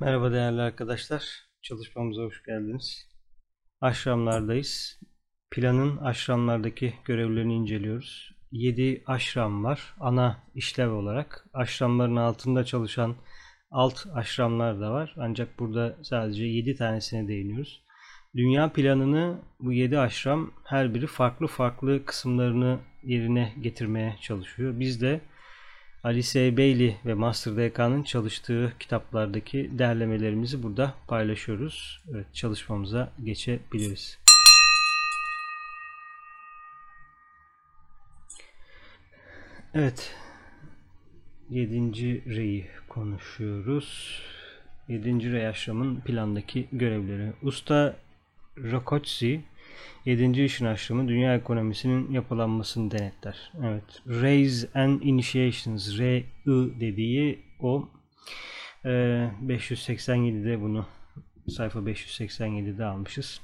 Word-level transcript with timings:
Merhaba 0.00 0.32
değerli 0.32 0.60
arkadaşlar. 0.60 1.22
Çalışmamıza 1.62 2.22
hoş 2.22 2.42
geldiniz. 2.42 3.08
Aşramlardayız. 3.80 5.00
Planın 5.50 5.96
aşramlardaki 5.96 6.94
görevlerini 7.04 7.54
inceliyoruz. 7.54 8.32
7 8.52 9.02
aşram 9.06 9.64
var 9.64 9.94
ana 10.00 10.42
işlev 10.54 10.90
olarak. 10.90 11.46
Aşramların 11.52 12.16
altında 12.16 12.64
çalışan 12.64 13.16
alt 13.70 14.06
aşramlar 14.14 14.80
da 14.80 14.92
var. 14.92 15.14
Ancak 15.18 15.58
burada 15.58 15.96
sadece 16.02 16.44
7 16.44 16.76
tanesine 16.76 17.28
değiniyoruz. 17.28 17.82
Dünya 18.34 18.72
planını 18.72 19.40
bu 19.60 19.72
7 19.72 19.98
aşram 19.98 20.50
her 20.64 20.94
biri 20.94 21.06
farklı 21.06 21.46
farklı 21.46 22.04
kısımlarını 22.04 22.78
yerine 23.02 23.54
getirmeye 23.60 24.16
çalışıyor. 24.20 24.80
Biz 24.80 25.00
de 25.00 25.20
Ali 26.06 26.22
S. 26.22 26.56
Bailey 26.56 26.96
ve 27.06 27.14
Master 27.14 27.56
DK'nın 27.56 28.02
çalıştığı 28.02 28.72
kitaplardaki 28.78 29.70
derlemelerimizi 29.78 30.62
burada 30.62 30.94
paylaşıyoruz. 31.08 32.02
Evet, 32.14 32.26
çalışmamıza 32.34 33.12
geçebiliriz. 33.24 34.18
Evet. 39.74 40.14
7. 41.50 42.36
reyi 42.36 42.66
konuşuyoruz. 42.88 44.20
7. 44.88 45.32
rey 45.32 45.48
aşramın 45.48 46.00
plandaki 46.00 46.68
görevleri. 46.72 47.32
Usta 47.42 47.96
Rakotsi 48.58 49.40
7. 50.04 50.44
işin 50.44 50.66
aşramı 50.66 51.08
dünya 51.08 51.34
ekonomisinin 51.34 52.10
yapılanmasını 52.12 52.90
denetler. 52.90 53.52
Evet. 53.64 54.02
Raise 54.06 54.68
and 54.74 55.02
Initiations 55.02 55.98
R 55.98 56.18
I 56.18 56.24
dediği 56.80 57.38
o 57.60 57.88
e, 58.84 58.88
587'de 59.46 60.60
bunu 60.60 60.86
sayfa 61.48 61.78
587'de 61.78 62.84
almışız. 62.84 63.40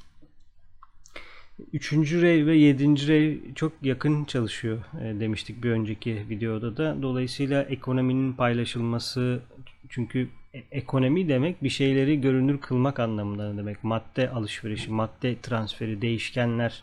Üçüncü 1.72 2.22
rey 2.22 2.46
ve 2.46 2.56
yedinci 2.56 3.08
rey 3.08 3.40
çok 3.54 3.72
yakın 3.82 4.24
çalışıyor 4.24 4.84
e, 5.00 5.20
demiştik 5.20 5.62
bir 5.64 5.70
önceki 5.70 6.28
videoda 6.28 6.76
da. 6.76 7.02
Dolayısıyla 7.02 7.62
ekonominin 7.62 8.32
paylaşılması 8.32 9.42
çünkü 9.88 10.28
ekonomi 10.72 11.28
demek 11.28 11.62
bir 11.62 11.68
şeyleri 11.68 12.20
görünür 12.20 12.60
kılmak 12.60 13.00
anlamında 13.00 13.56
demek. 13.56 13.84
Madde 13.84 14.30
alışverişi, 14.30 14.90
madde 14.90 15.36
transferi, 15.42 16.02
değişkenler, 16.02 16.82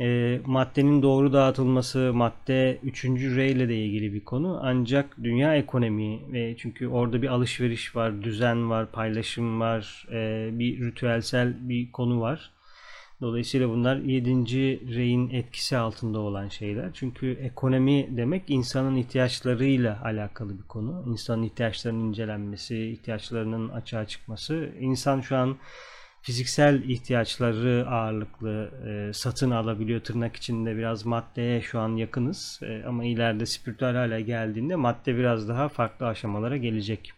e, 0.00 0.40
maddenin 0.46 1.02
doğru 1.02 1.32
dağıtılması, 1.32 2.12
madde 2.14 2.78
3. 2.82 3.04
rey 3.36 3.52
ile 3.52 3.68
de 3.68 3.76
ilgili 3.76 4.14
bir 4.14 4.24
konu. 4.24 4.60
Ancak 4.62 5.16
dünya 5.22 5.56
ekonomi 5.56 6.32
ve 6.32 6.56
çünkü 6.56 6.88
orada 6.88 7.22
bir 7.22 7.28
alışveriş 7.28 7.96
var, 7.96 8.22
düzen 8.22 8.70
var, 8.70 8.92
paylaşım 8.92 9.60
var, 9.60 10.06
e, 10.12 10.48
bir 10.58 10.86
ritüelsel 10.86 11.68
bir 11.68 11.92
konu 11.92 12.20
var. 12.20 12.50
Dolayısıyla 13.20 13.68
bunlar 13.68 13.96
7. 13.96 14.30
reyin 14.94 15.30
etkisi 15.30 15.76
altında 15.76 16.18
olan 16.18 16.48
şeyler. 16.48 16.90
Çünkü 16.94 17.32
ekonomi 17.32 18.16
demek 18.16 18.42
insanın 18.48 18.96
ihtiyaçlarıyla 18.96 20.02
alakalı 20.04 20.58
bir 20.58 20.62
konu. 20.62 21.04
İnsanın 21.06 21.42
ihtiyaçlarının 21.42 22.08
incelenmesi, 22.08 22.90
ihtiyaçlarının 22.90 23.68
açığa 23.68 24.06
çıkması. 24.06 24.70
İnsan 24.80 25.20
şu 25.20 25.36
an 25.36 25.56
fiziksel 26.22 26.82
ihtiyaçları 26.82 27.86
ağırlıklı 27.88 28.70
e, 28.86 29.12
satın 29.12 29.50
alabiliyor 29.50 30.00
tırnak 30.00 30.36
içinde 30.36 30.76
biraz 30.76 31.06
maddeye 31.06 31.60
şu 31.60 31.80
an 31.80 31.96
yakınız 31.96 32.60
e, 32.62 32.82
ama 32.86 33.04
ileride 33.04 33.46
spiritüel 33.46 33.94
hale 33.94 34.20
geldiğinde 34.22 34.76
madde 34.76 35.16
biraz 35.16 35.48
daha 35.48 35.68
farklı 35.68 36.06
aşamalara 36.06 36.56
gelecek. 36.56 37.17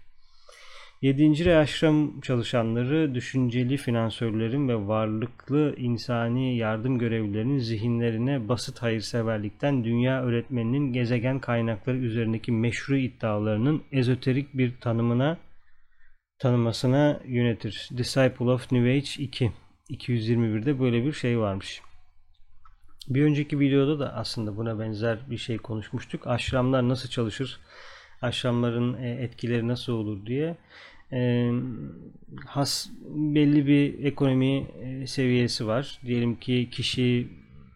7. 1.03 1.45
Rey 1.45 1.57
aşram 1.57 2.21
çalışanları 2.21 3.15
düşünceli 3.15 3.77
finansörlerin 3.77 4.69
ve 4.69 4.87
varlıklı 4.87 5.75
insani 5.77 6.57
yardım 6.57 6.99
görevlilerinin 6.99 7.59
zihinlerine 7.59 8.49
basit 8.49 8.83
hayırseverlikten 8.83 9.85
dünya 9.85 10.23
öğretmeninin 10.23 10.93
gezegen 10.93 11.39
kaynakları 11.39 11.97
üzerindeki 11.97 12.53
meşru 12.53 12.97
iddialarının 12.97 13.83
ezoterik 13.93 14.55
bir 14.55 14.81
tanımına 14.81 15.39
tanımasına 16.39 17.21
yönetir. 17.25 17.89
Disciple 17.97 18.51
of 18.51 18.73
New 18.73 18.91
Age 18.91 19.11
2 19.19 19.53
221'de 19.91 20.81
böyle 20.81 21.05
bir 21.05 21.13
şey 21.13 21.39
varmış. 21.39 21.83
Bir 23.09 23.25
önceki 23.25 23.61
videoda 23.61 23.99
da 23.99 24.15
aslında 24.15 24.57
buna 24.57 24.79
benzer 24.79 25.19
bir 25.31 25.39
şey 25.39 25.59
konuşmuştuk. 25.59 26.27
Aşramlar 26.27 26.89
nasıl 26.89 27.09
çalışır? 27.09 27.61
Aşramların 28.23 29.03
e, 29.03 29.11
etkileri 29.11 29.69
nasıl 29.69 29.93
olur 29.93 30.27
diye 30.27 30.57
e, 31.13 31.51
has 32.47 32.89
belli 33.15 33.67
bir 33.67 34.05
ekonomi 34.05 34.67
seviyesi 35.07 35.67
var. 35.67 36.01
Diyelim 36.07 36.37
ki 36.37 36.69
kişi 36.71 37.29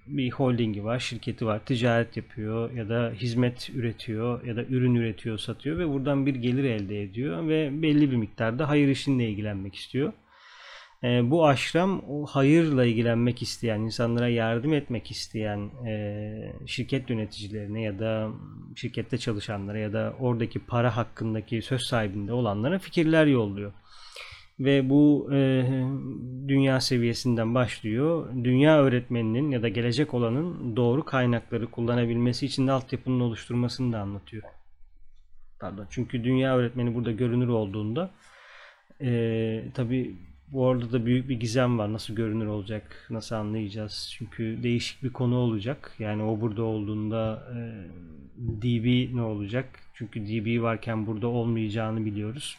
bir 0.06 0.30
holdingi 0.30 0.84
var, 0.84 0.98
şirketi 0.98 1.46
var, 1.46 1.64
ticaret 1.66 2.16
yapıyor 2.16 2.72
ya 2.72 2.88
da 2.88 3.12
hizmet 3.16 3.70
üretiyor 3.74 4.44
ya 4.44 4.56
da 4.56 4.64
ürün 4.64 4.94
üretiyor, 4.94 5.38
satıyor 5.38 5.78
ve 5.78 5.88
buradan 5.88 6.26
bir 6.26 6.34
gelir 6.34 6.64
elde 6.64 7.02
ediyor 7.02 7.48
ve 7.48 7.82
belli 7.82 8.10
bir 8.10 8.16
miktarda 8.16 8.68
hayır 8.68 8.88
işinle 8.88 9.28
ilgilenmek 9.28 9.74
istiyor. 9.74 10.12
E, 11.04 11.30
bu 11.30 11.46
aşram 11.46 12.02
o 12.08 12.26
hayırla 12.26 12.84
ilgilenmek 12.84 13.42
isteyen, 13.42 13.80
insanlara 13.80 14.28
yardım 14.28 14.72
etmek 14.72 15.10
isteyen 15.10 15.70
e, 15.86 16.52
şirket 16.66 17.10
yöneticilerine 17.10 17.82
ya 17.82 17.98
da 17.98 18.30
şirkette 18.76 19.18
çalışanlara 19.18 19.78
ya 19.78 19.92
da 19.92 20.14
oradaki 20.20 20.58
para 20.58 20.96
hakkındaki 20.96 21.62
söz 21.62 21.82
sahibinde 21.82 22.32
olanlara 22.32 22.78
fikirler 22.78 23.26
yolluyor. 23.26 23.72
Ve 24.60 24.90
bu 24.90 25.28
e, 25.32 25.64
dünya 26.48 26.80
seviyesinden 26.80 27.54
başlıyor. 27.54 28.28
Dünya 28.44 28.82
öğretmeninin 28.82 29.50
ya 29.50 29.62
da 29.62 29.68
gelecek 29.68 30.14
olanın 30.14 30.76
doğru 30.76 31.04
kaynakları 31.04 31.70
kullanabilmesi 31.70 32.46
için 32.46 32.66
de 32.66 32.72
altyapının 32.72 33.20
oluşturmasını 33.20 33.92
da 33.92 34.00
anlatıyor. 34.00 34.42
Pardon. 35.60 35.86
Çünkü 35.90 36.24
dünya 36.24 36.56
öğretmeni 36.56 36.94
burada 36.94 37.12
görünür 37.12 37.48
olduğunda 37.48 38.10
e, 39.00 39.62
tabi 39.74 40.16
bu 40.52 40.66
arada 40.66 40.92
da 40.92 41.06
büyük 41.06 41.28
bir 41.28 41.40
gizem 41.40 41.78
var. 41.78 41.92
Nasıl 41.92 42.14
görünür 42.14 42.46
olacak? 42.46 43.06
Nasıl 43.10 43.36
anlayacağız? 43.36 44.10
Çünkü 44.18 44.62
değişik 44.62 45.02
bir 45.02 45.12
konu 45.12 45.36
olacak. 45.36 45.92
Yani 45.98 46.22
o 46.22 46.40
burada 46.40 46.62
olduğunda 46.62 47.48
e, 47.54 47.58
DB 48.38 49.14
ne 49.14 49.22
olacak? 49.22 49.80
Çünkü 49.94 50.26
DB 50.26 50.62
varken 50.62 51.06
burada 51.06 51.26
olmayacağını 51.26 52.04
biliyoruz. 52.04 52.58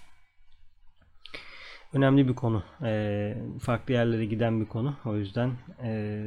Önemli 1.94 2.28
bir 2.28 2.36
konu. 2.36 2.64
E, 2.84 3.34
farklı 3.62 3.94
yerlere 3.94 4.26
giden 4.26 4.62
bir 4.62 4.66
konu. 4.66 4.96
O 5.06 5.16
yüzden 5.16 5.52
e, 5.84 6.22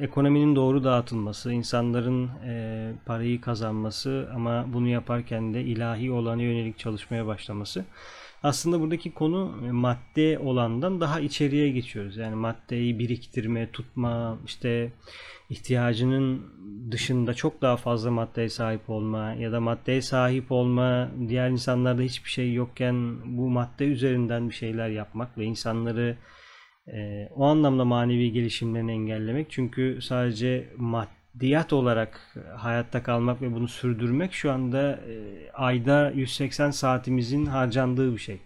ekonominin 0.00 0.56
doğru 0.56 0.84
dağıtılması, 0.84 1.52
insanların 1.52 2.30
e, 2.46 2.92
parayı 3.06 3.40
kazanması 3.40 4.30
ama 4.34 4.72
bunu 4.72 4.88
yaparken 4.88 5.54
de 5.54 5.62
ilahi 5.62 6.12
olana 6.12 6.42
yönelik 6.42 6.78
çalışmaya 6.78 7.26
başlaması 7.26 7.84
aslında 8.42 8.80
buradaki 8.80 9.14
konu 9.14 9.54
e, 9.66 9.70
madde 9.70 10.38
olandan 10.38 11.00
daha 11.00 11.20
içeriye 11.20 11.70
geçiyoruz. 11.70 12.16
Yani 12.16 12.34
maddeyi 12.34 12.98
biriktirme, 12.98 13.70
tutma, 13.70 14.38
işte 14.46 14.92
ihtiyacının 15.50 16.42
dışında 16.90 17.34
çok 17.34 17.62
daha 17.62 17.76
fazla 17.76 18.10
maddeye 18.10 18.48
sahip 18.48 18.90
olma 18.90 19.32
ya 19.32 19.52
da 19.52 19.60
maddeye 19.60 20.02
sahip 20.02 20.52
olma, 20.52 21.10
diğer 21.28 21.50
insanlarda 21.50 22.02
hiçbir 22.02 22.30
şey 22.30 22.52
yokken 22.52 23.16
bu 23.36 23.50
madde 23.50 23.84
üzerinden 23.84 24.48
bir 24.48 24.54
şeyler 24.54 24.88
yapmak 24.88 25.38
ve 25.38 25.44
insanları 25.44 26.16
e, 26.86 27.28
o 27.34 27.44
anlamda 27.44 27.84
manevi 27.84 28.32
gelişimlerini 28.32 28.92
engellemek. 28.92 29.46
Çünkü 29.50 29.98
sadece 30.02 30.68
maddiyat 31.36 31.72
olarak 31.72 32.36
hayatta 32.56 33.02
kalmak 33.02 33.42
ve 33.42 33.54
bunu 33.54 33.68
sürdürmek 33.68 34.32
şu 34.32 34.52
anda 34.52 34.92
e, 34.92 35.50
ayda 35.50 36.10
180 36.10 36.70
saatimizin 36.70 37.46
harcandığı 37.46 38.12
bir 38.12 38.18
şey. 38.18 38.40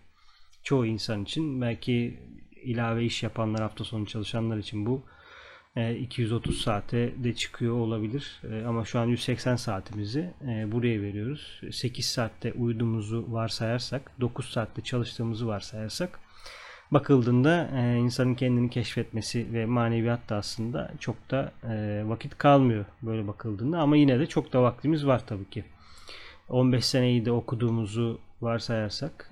Çoğu 0.62 0.86
insan 0.86 1.22
için 1.22 1.60
belki 1.60 2.20
ilave 2.62 3.04
iş 3.04 3.22
yapanlar 3.22 3.62
hafta 3.62 3.84
sonu 3.84 4.06
çalışanlar 4.06 4.58
için 4.58 4.87
bu 4.87 5.02
230 6.00 6.56
e, 6.56 6.62
saate 6.62 7.25
de 7.25 7.34
çıkıyor 7.34 7.75
olabilir. 7.75 8.42
E, 8.50 8.64
ama 8.64 8.84
şu 8.84 8.98
an 8.98 9.06
180 9.06 9.56
saatimizi 9.56 10.34
buraya 10.66 11.02
veriyoruz. 11.02 11.60
8 11.72 12.06
saatte 12.06 12.52
uyuduğumuzu 12.52 13.26
varsayarsak, 13.28 14.20
9 14.20 14.50
saatte 14.50 14.82
çalıştığımızı 14.82 15.46
varsayarsak 15.46 16.19
bakıldığında 16.92 17.69
insanın 17.96 18.34
kendini 18.34 18.70
keşfetmesi 18.70 19.52
ve 19.52 19.66
maneviyat 19.66 20.28
da 20.28 20.37
aslında 20.37 20.90
çok 21.00 21.31
da 21.31 21.52
vakit 22.04 22.38
kalmıyor 22.38 22.84
böyle 23.02 23.28
bakıldığında 23.28 23.78
ama 23.78 23.96
yine 23.96 24.19
de 24.19 24.26
çok 24.26 24.52
da 24.52 24.62
vaktimiz 24.62 25.06
var 25.06 25.26
tabii 25.26 25.50
ki. 25.50 25.64
15 26.48 26.84
seneyi 26.84 27.25
de 27.25 27.32
okuduğumuzu 27.32 28.19
varsayarsak 28.40 29.31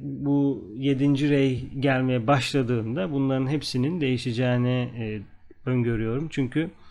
bu 0.00 0.64
7. 0.76 1.30
rey 1.30 1.68
gelmeye 1.80 2.26
başladığında 2.26 3.12
bunların 3.12 3.46
hepsinin 3.46 4.00
değişeceğini 4.00 5.22
öngörüyorum. 5.66 6.28
Çünkü 6.30 6.60
e, 6.60 6.83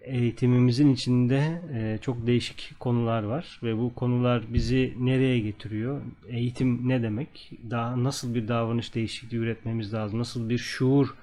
eğitimimizin 0.00 0.94
içinde 0.94 1.62
e, 1.74 1.98
çok 2.02 2.26
değişik 2.26 2.74
konular 2.80 3.22
var 3.22 3.60
ve 3.62 3.78
bu 3.78 3.94
konular 3.94 4.42
bizi 4.48 4.94
nereye 4.98 5.38
getiriyor? 5.38 6.02
Eğitim 6.28 6.88
ne 6.88 7.02
demek? 7.02 7.50
Daha 7.70 8.04
nasıl 8.04 8.34
bir 8.34 8.48
davranış 8.48 8.94
değişikliği 8.94 9.36
üretmemiz 9.36 9.94
lazım? 9.94 10.18
Nasıl 10.18 10.48
bir 10.48 10.58
şuur 10.58 11.14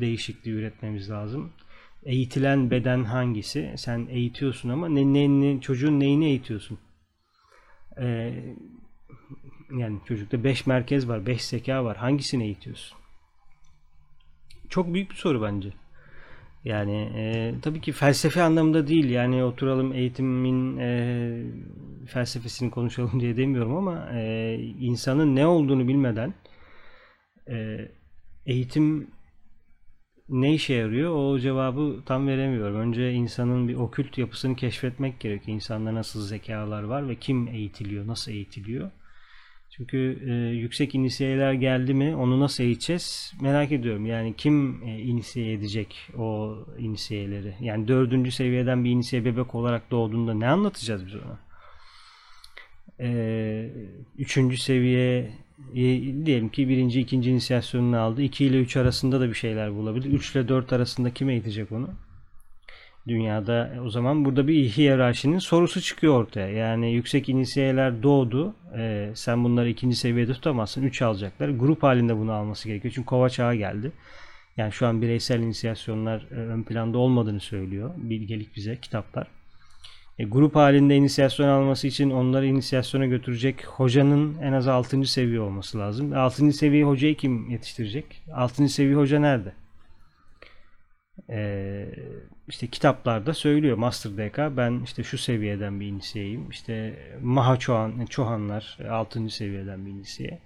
değişikliği 0.00 0.50
üretmemiz 0.50 1.10
lazım? 1.10 1.50
Eğitilen 2.04 2.70
beden 2.70 3.04
hangisi? 3.04 3.74
Sen 3.76 4.06
eğitiyorsun 4.10 4.68
ama 4.68 4.88
ne, 4.88 5.12
ne, 5.12 5.28
ne 5.28 5.60
çocuğun 5.60 6.00
neyini 6.00 6.26
eğitiyorsun? 6.26 6.78
Ee, 8.00 8.34
yani 9.78 9.98
çocukta 10.08 10.44
5 10.44 10.66
merkez 10.66 11.08
var, 11.08 11.26
5 11.26 11.44
zeka 11.44 11.84
var. 11.84 11.96
Hangisini 11.96 12.44
eğitiyorsun? 12.44 12.98
Çok 14.68 14.94
büyük 14.94 15.10
bir 15.10 15.16
soru 15.16 15.42
bence. 15.42 15.72
Yani 16.64 17.12
e, 17.16 17.54
tabii 17.62 17.80
ki 17.80 17.92
felsefe 17.92 18.42
anlamında 18.42 18.88
değil. 18.88 19.10
Yani 19.10 19.44
oturalım 19.44 19.92
eğitimin 19.92 20.76
e, 20.76 21.42
felsefesini 22.06 22.70
konuşalım 22.70 23.20
diye 23.20 23.36
demiyorum 23.36 23.76
ama 23.76 24.08
e, 24.12 24.54
insanın 24.80 25.36
ne 25.36 25.46
olduğunu 25.46 25.88
bilmeden 25.88 26.34
e, 27.50 27.88
eğitim 28.46 29.10
ne 30.28 30.54
işe 30.54 30.74
yarıyor 30.74 31.14
o 31.14 31.38
cevabı 31.38 32.02
tam 32.06 32.26
veremiyorum. 32.28 32.76
Önce 32.76 33.12
insanın 33.12 33.68
bir 33.68 33.74
okült 33.74 34.18
yapısını 34.18 34.56
keşfetmek 34.56 35.20
gerekiyor. 35.20 35.54
İnsanda 35.56 35.94
nasıl 35.94 36.26
zekalar 36.26 36.82
var 36.82 37.08
ve 37.08 37.16
kim 37.16 37.48
eğitiliyor, 37.48 38.06
nasıl 38.06 38.32
eğitiliyor. 38.32 38.90
Çünkü 39.78 40.18
e, 40.26 40.32
yüksek 40.56 40.94
inisiyeler 40.94 41.52
geldi 41.52 41.94
mi 41.94 42.16
onu 42.16 42.40
nasıl 42.40 42.64
eğiteceğiz 42.64 43.32
merak 43.40 43.72
ediyorum. 43.72 44.06
Yani 44.06 44.34
kim 44.36 44.82
e, 44.82 44.98
inisiye 44.98 45.52
edecek 45.52 46.10
o 46.18 46.56
inisiyeleri? 46.78 47.54
Yani 47.60 47.88
dördüncü 47.88 48.30
seviyeden 48.30 48.84
bir 48.84 48.90
inisiye 48.90 49.24
bebek 49.24 49.54
olarak 49.54 49.90
doğduğunda 49.90 50.34
ne 50.34 50.48
anlatacağız 50.48 51.06
biz 51.06 51.14
ona? 51.14 51.38
E, 53.00 53.70
üçüncü 54.18 54.56
seviye 54.56 55.30
e, 55.74 55.82
diyelim 56.26 56.48
ki 56.48 56.68
birinci 56.68 57.00
ikinci 57.00 57.30
inisiyasyonunu 57.30 57.98
aldı. 57.98 58.22
2 58.22 58.44
ile 58.44 58.60
3 58.60 58.76
arasında 58.76 59.20
da 59.20 59.28
bir 59.28 59.34
şeyler 59.34 59.74
bulabilir. 59.74 60.12
3 60.12 60.32
ile 60.32 60.48
4 60.48 60.72
arasında 60.72 61.10
kim 61.14 61.30
eğitecek 61.30 61.72
onu? 61.72 61.90
Dünyada 63.08 63.74
o 63.84 63.90
zaman 63.90 64.24
burada 64.24 64.48
bir 64.48 64.68
hiyerarşinin 64.68 65.38
sorusu 65.38 65.80
çıkıyor 65.80 66.14
ortaya. 66.14 66.48
Yani 66.48 66.92
yüksek 66.92 67.28
inisiyeler 67.28 68.02
doğdu. 68.02 68.54
E, 68.76 69.10
sen 69.14 69.44
bunları 69.44 69.68
ikinci 69.68 69.96
seviyede 69.96 70.32
tutamazsın. 70.32 70.82
3 70.82 71.02
alacaklar. 71.02 71.48
Grup 71.48 71.82
halinde 71.82 72.16
bunu 72.16 72.32
alması 72.32 72.68
gerekiyor. 72.68 72.94
Çünkü 72.94 73.06
kova 73.06 73.28
çağı 73.28 73.54
geldi. 73.54 73.92
Yani 74.56 74.72
şu 74.72 74.86
an 74.86 75.02
bireysel 75.02 75.40
inisiyasyonlar 75.40 76.26
e, 76.30 76.34
ön 76.34 76.62
planda 76.62 76.98
olmadığını 76.98 77.40
söylüyor. 77.40 77.90
Bilgelik 77.96 78.56
bize 78.56 78.76
kitaplar. 78.76 79.26
E, 80.18 80.24
grup 80.24 80.56
halinde 80.56 80.96
inisiyasyon 80.96 81.48
alması 81.48 81.86
için 81.86 82.10
onları 82.10 82.46
inisiyasyona 82.46 83.06
götürecek 83.06 83.66
hocanın 83.66 84.38
en 84.42 84.52
az 84.52 84.68
6. 84.68 85.04
seviye 85.04 85.40
olması 85.40 85.78
lazım. 85.78 86.12
6. 86.12 86.52
seviye 86.52 86.84
hocayı 86.84 87.16
kim 87.16 87.50
yetiştirecek? 87.50 88.22
6. 88.34 88.68
seviye 88.68 88.96
hoca 88.96 89.20
nerede? 89.20 89.52
Eee 91.28 91.88
işte 92.48 92.66
kitaplarda 92.66 93.34
söylüyor 93.34 93.76
Master 93.76 94.12
DK 94.12 94.56
ben 94.56 94.80
işte 94.84 95.02
şu 95.02 95.18
seviyeden 95.18 95.80
bir 95.80 95.86
inisiyeyim. 95.86 96.50
İşte 96.50 96.94
Maha 97.22 97.56
Çohan, 97.58 98.06
Çohanlar 98.06 98.78
6. 98.90 99.30
seviyeden 99.30 99.86
bir 99.86 99.90
inisiye. 99.90 100.38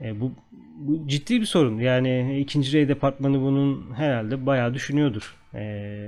E, 0.00 0.20
bu, 0.20 0.32
bu 0.76 1.08
ciddi 1.08 1.40
bir 1.40 1.46
sorun. 1.46 1.78
Yani 1.78 2.40
ikinci 2.40 2.72
rey 2.72 2.88
departmanı 2.88 3.40
bunun 3.40 3.94
herhalde 3.94 4.46
bayağı 4.46 4.74
düşünüyordur. 4.74 5.36
E, 5.54 5.60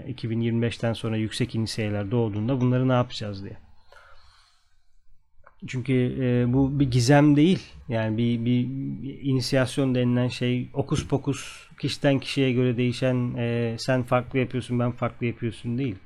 2025'ten 0.09 0.93
sonra 0.93 1.17
yüksek 1.17 1.55
inisiyeler 1.55 2.11
doğduğunda 2.11 2.61
bunları 2.61 2.89
ne 2.89 2.93
yapacağız 2.93 3.45
diye. 3.45 3.57
Çünkü 5.67 5.93
e, 6.21 6.53
bu 6.53 6.81
bir 6.81 6.91
gizem 6.91 7.37
değil. 7.37 7.63
Yani 7.89 8.19
bir, 8.19 8.45
bir, 8.45 8.69
inisiyasyon 9.23 9.95
denilen 9.95 10.29
şey 10.29 10.69
okus 10.75 11.09
pokus 11.09 11.69
kişiden 11.79 12.19
kişiye 12.19 12.53
göre 12.53 12.77
değişen 12.77 13.35
e, 13.37 13.77
sen 13.79 14.03
farklı 14.03 14.39
yapıyorsun 14.39 14.79
ben 14.79 14.93
farklı 14.93 15.27
yapıyorsun 15.27 15.79
değil. 15.79 15.97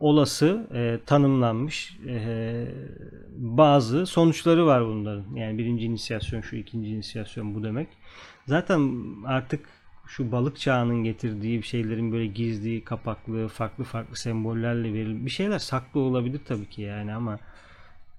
Olası 0.00 0.66
e, 0.74 0.98
tanımlanmış 1.06 1.98
e, 2.08 2.66
bazı 3.36 4.06
sonuçları 4.06 4.66
var 4.66 4.86
bunların. 4.86 5.34
Yani 5.34 5.58
birinci 5.58 5.84
inisiyasyon 5.84 6.40
şu 6.40 6.56
ikinci 6.56 6.90
inisiyasyon 6.90 7.54
bu 7.54 7.62
demek. 7.62 7.88
Zaten 8.46 9.04
artık 9.24 9.68
şu 10.06 10.32
balık 10.32 10.58
çağının 10.58 11.04
getirdiği 11.04 11.62
şeylerin 11.62 12.12
böyle 12.12 12.26
gizli, 12.26 12.84
kapaklı, 12.84 13.48
farklı 13.48 13.84
farklı 13.84 14.16
sembollerle 14.16 14.92
verilmiş 14.92 15.24
bir 15.24 15.30
şeyler 15.30 15.58
saklı 15.58 16.00
olabilir 16.00 16.40
tabii 16.44 16.68
ki 16.68 16.82
yani 16.82 17.14
ama 17.14 17.38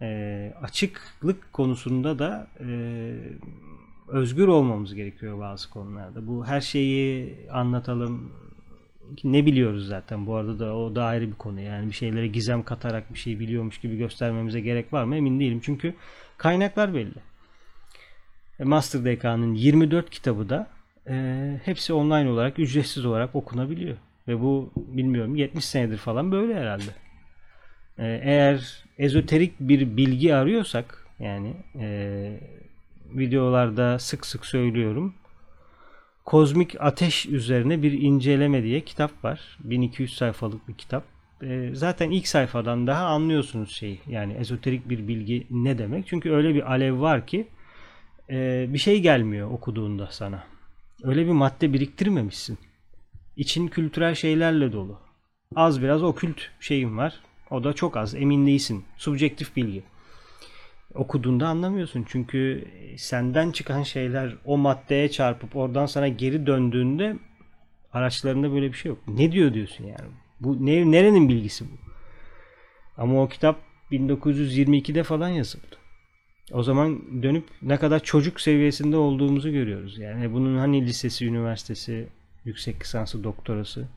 e, 0.02 0.54
açıklık 0.62 1.54
konusunda 1.54 2.20
da 2.20 2.48
e, 2.60 2.68
özgür 4.08 4.48
olmamız 4.48 4.96
gerekiyor 4.96 5.40
bazı 5.40 5.70
konularda. 5.70 6.28
Bu 6.28 6.46
her 6.46 6.62
şeyi 6.62 7.36
anlatalım 7.52 8.32
ne 9.24 9.46
biliyoruz 9.46 9.88
zaten 9.88 10.26
bu 10.26 10.36
arada 10.36 10.60
da 10.60 10.76
o 10.76 10.96
da 10.96 11.04
ayrı 11.04 11.28
bir 11.28 11.36
konu 11.36 11.62
yani 11.62 11.88
bir 11.88 11.94
şeylere 11.94 12.28
gizem 12.28 12.64
katarak 12.64 13.14
bir 13.14 13.20
şey 13.20 13.40
biliyormuş 13.40 13.78
gibi 13.78 13.98
göstermemize 13.98 14.62
gerek 14.62 14.94
var 14.94 15.04
mı 15.04 15.16
emin 15.16 15.40
değilim 15.40 15.60
çünkü 15.64 15.94
kaynaklar 16.38 16.94
belli. 16.94 17.20
E, 18.60 18.64
Master 18.64 19.06
DK'nın 19.06 19.54
24 19.54 20.10
kitabı 20.10 20.50
da 20.50 20.68
e, 21.10 21.60
hepsi 21.66 21.94
online 21.94 22.30
olarak 22.30 22.60
ücretsiz 22.60 23.06
olarak 23.06 23.36
okunabiliyor 23.36 23.98
ve 24.28 24.42
bu 24.42 24.72
bilmiyorum 24.76 25.36
70 25.36 25.66
senedir 25.66 25.98
falan 25.98 26.32
böyle 26.32 26.56
herhalde. 26.56 27.07
E, 28.00 28.22
eğer 28.24 28.84
ezoterik 28.98 29.60
bir 29.60 29.98
bilgi 29.98 30.36
arıyorsak 30.36 31.08
yani 31.20 31.54
e, 31.80 32.40
videolarda 33.16 34.00
sık 34.00 34.26
sık 34.26 34.46
söylüyorum. 34.46 35.14
Kozmik 36.26 36.82
Ateş 36.82 37.26
üzerine 37.26 37.84
bir 37.84 37.92
inceleme 37.92 38.64
diye 38.64 38.82
kitap 38.82 39.24
var. 39.24 39.58
1200 39.60 40.18
sayfalık 40.18 40.68
bir 40.68 40.74
kitap. 40.74 41.04
E, 41.42 41.70
zaten 41.74 42.12
ilk 42.12 42.28
sayfadan 42.28 42.88
daha 42.88 43.06
anlıyorsunuz 43.06 43.72
şey. 43.72 44.00
Yani 44.08 44.34
ezoterik 44.34 44.90
bir 44.90 45.08
bilgi 45.08 45.48
ne 45.52 45.78
demek? 45.78 46.08
Çünkü 46.08 46.32
öyle 46.32 46.56
bir 46.56 46.72
alev 46.72 47.02
var 47.02 47.28
ki 47.28 47.48
e, 48.30 48.66
bir 48.74 48.78
şey 48.78 49.02
gelmiyor 49.02 49.52
okuduğunda 49.52 50.08
sana. 50.12 50.44
Öyle 51.04 51.26
bir 51.26 51.32
madde 51.32 51.74
biriktirmemişsin. 51.74 52.58
İçin 53.38 53.68
kültürel 53.68 54.16
şeylerle 54.16 54.72
dolu. 54.74 55.00
Az 55.56 55.82
biraz 55.82 56.04
okült 56.04 56.42
şeyim 56.60 56.98
var. 56.98 57.20
O 57.52 57.64
da 57.64 57.74
çok 57.74 57.98
az. 57.98 58.16
Emin 58.16 58.48
değilsin. 58.48 58.86
Subjektif 58.98 59.56
bilgi. 59.56 59.84
Okuduğunda 60.94 61.48
anlamıyorsun. 61.48 62.06
Çünkü 62.08 62.68
senden 62.98 63.52
çıkan 63.52 63.84
şeyler 63.84 64.36
o 64.46 64.58
maddeye 64.58 65.12
çarpıp 65.12 65.56
oradan 65.56 65.86
sana 65.86 66.08
geri 66.08 66.46
döndüğünde 66.46 67.16
araçlarında 67.94 68.52
böyle 68.52 68.68
bir 68.68 68.78
şey 68.78 68.90
yok. 68.90 69.00
Ne 69.08 69.32
diyor 69.32 69.54
diyorsun 69.54 69.84
yani. 69.84 70.12
Bu 70.40 70.66
ne, 70.66 70.92
nerenin 70.92 71.30
bilgisi 71.30 71.66
bu? 71.66 71.78
Ama 72.98 73.24
o 73.24 73.28
kitap 73.28 73.60
1922'de 73.92 75.04
falan 75.04 75.30
yazıldı. 75.30 75.78
O 76.52 76.64
zaman 76.64 77.24
dönüp 77.24 77.48
ne 77.62 77.78
kadar 77.78 78.04
çocuk 78.04 78.42
seviyesinde 78.42 78.98
olduğumuzu 78.98 79.52
görüyoruz. 79.52 79.98
Yani 79.98 80.34
bunun 80.34 80.58
hani 80.58 80.86
lisesi, 80.86 81.26
üniversitesi, 81.26 82.08
yüksek 82.46 82.82
lisansı, 82.82 83.24
doktorası. 83.24 83.88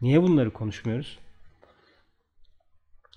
Niye 0.00 0.22
bunları 0.22 0.50
konuşmuyoruz? 0.50 1.18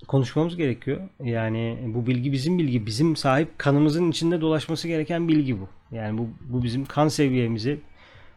Konuşmamız 0.08 0.56
gerekiyor. 0.58 1.02
Yani 1.24 1.78
bu 1.88 2.08
bilgi 2.08 2.32
bizim 2.32 2.60
bilgi. 2.60 2.86
Bizim 2.86 3.16
sahip 3.16 3.60
kanımızın 3.60 4.12
içinde 4.12 4.42
dolaşması 4.42 4.88
gereken 4.88 5.28
bilgi 5.28 5.60
bu. 5.60 5.70
Yani 5.92 6.18
bu, 6.18 6.30
bu 6.42 6.64
bizim 6.64 6.86
kan 6.86 7.08
seviyemizi 7.08 7.80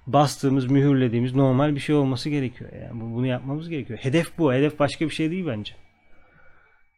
bastığımız, 0.06 0.66
mühürlediğimiz 0.66 1.34
normal 1.34 1.74
bir 1.74 1.80
şey 1.80 1.94
olması 1.94 2.30
gerekiyor. 2.30 2.70
Yani 2.72 3.00
bunu 3.00 3.26
yapmamız 3.26 3.68
gerekiyor. 3.68 3.98
Hedef 3.98 4.38
bu. 4.38 4.52
Hedef 4.52 4.78
başka 4.78 5.04
bir 5.04 5.10
şey 5.10 5.30
değil 5.30 5.46
bence. 5.46 5.72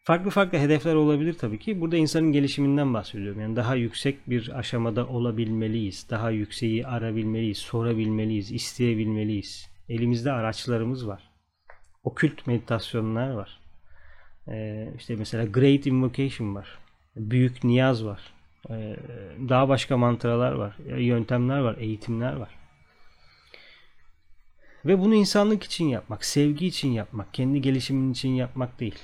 Farklı 0.03 0.31
farklı 0.31 0.59
hedefler 0.59 0.95
olabilir 0.95 1.35
tabii 1.35 1.59
ki. 1.59 1.81
Burada 1.81 1.97
insanın 1.97 2.33
gelişiminden 2.33 2.95
bahsediyorum. 2.95 3.41
Yani 3.41 3.57
daha 3.57 3.75
yüksek 3.75 4.31
bir 4.31 4.59
aşamada 4.59 5.07
olabilmeliyiz. 5.07 6.07
Daha 6.11 6.31
yükseği 6.31 6.87
arabilmeliyiz, 6.87 7.59
sorabilmeliyiz, 7.59 8.53
isteyebilmeliyiz. 8.53 9.71
Elimizde 9.89 10.33
araçlarımız 10.33 11.09
var. 11.09 11.31
Okült 12.05 12.47
meditasyonlar 12.47 13.31
var. 13.31 13.60
Ee, 14.49 14.89
işte 14.99 15.17
mesela 15.17 15.45
Great 15.45 15.87
Invocation 15.87 16.55
var. 16.55 16.79
Büyük 17.17 17.65
niyaz 17.65 18.05
var. 18.05 18.21
Ee, 18.71 18.97
daha 19.49 19.69
başka 19.69 19.97
mantralar 19.97 20.53
var. 20.53 20.77
Yöntemler 20.99 21.59
var. 21.59 21.77
Eğitimler 21.79 22.33
var. 22.33 22.61
Ve 24.85 24.99
bunu 24.99 25.15
insanlık 25.15 25.65
için 25.65 25.85
yapmak, 25.85 26.25
sevgi 26.25 26.67
için 26.67 26.89
yapmak, 26.89 27.35
kendi 27.35 27.63
gelişimin 27.63 28.13
için 28.13 28.29
yapmak 28.29 28.81
değil. 28.81 28.99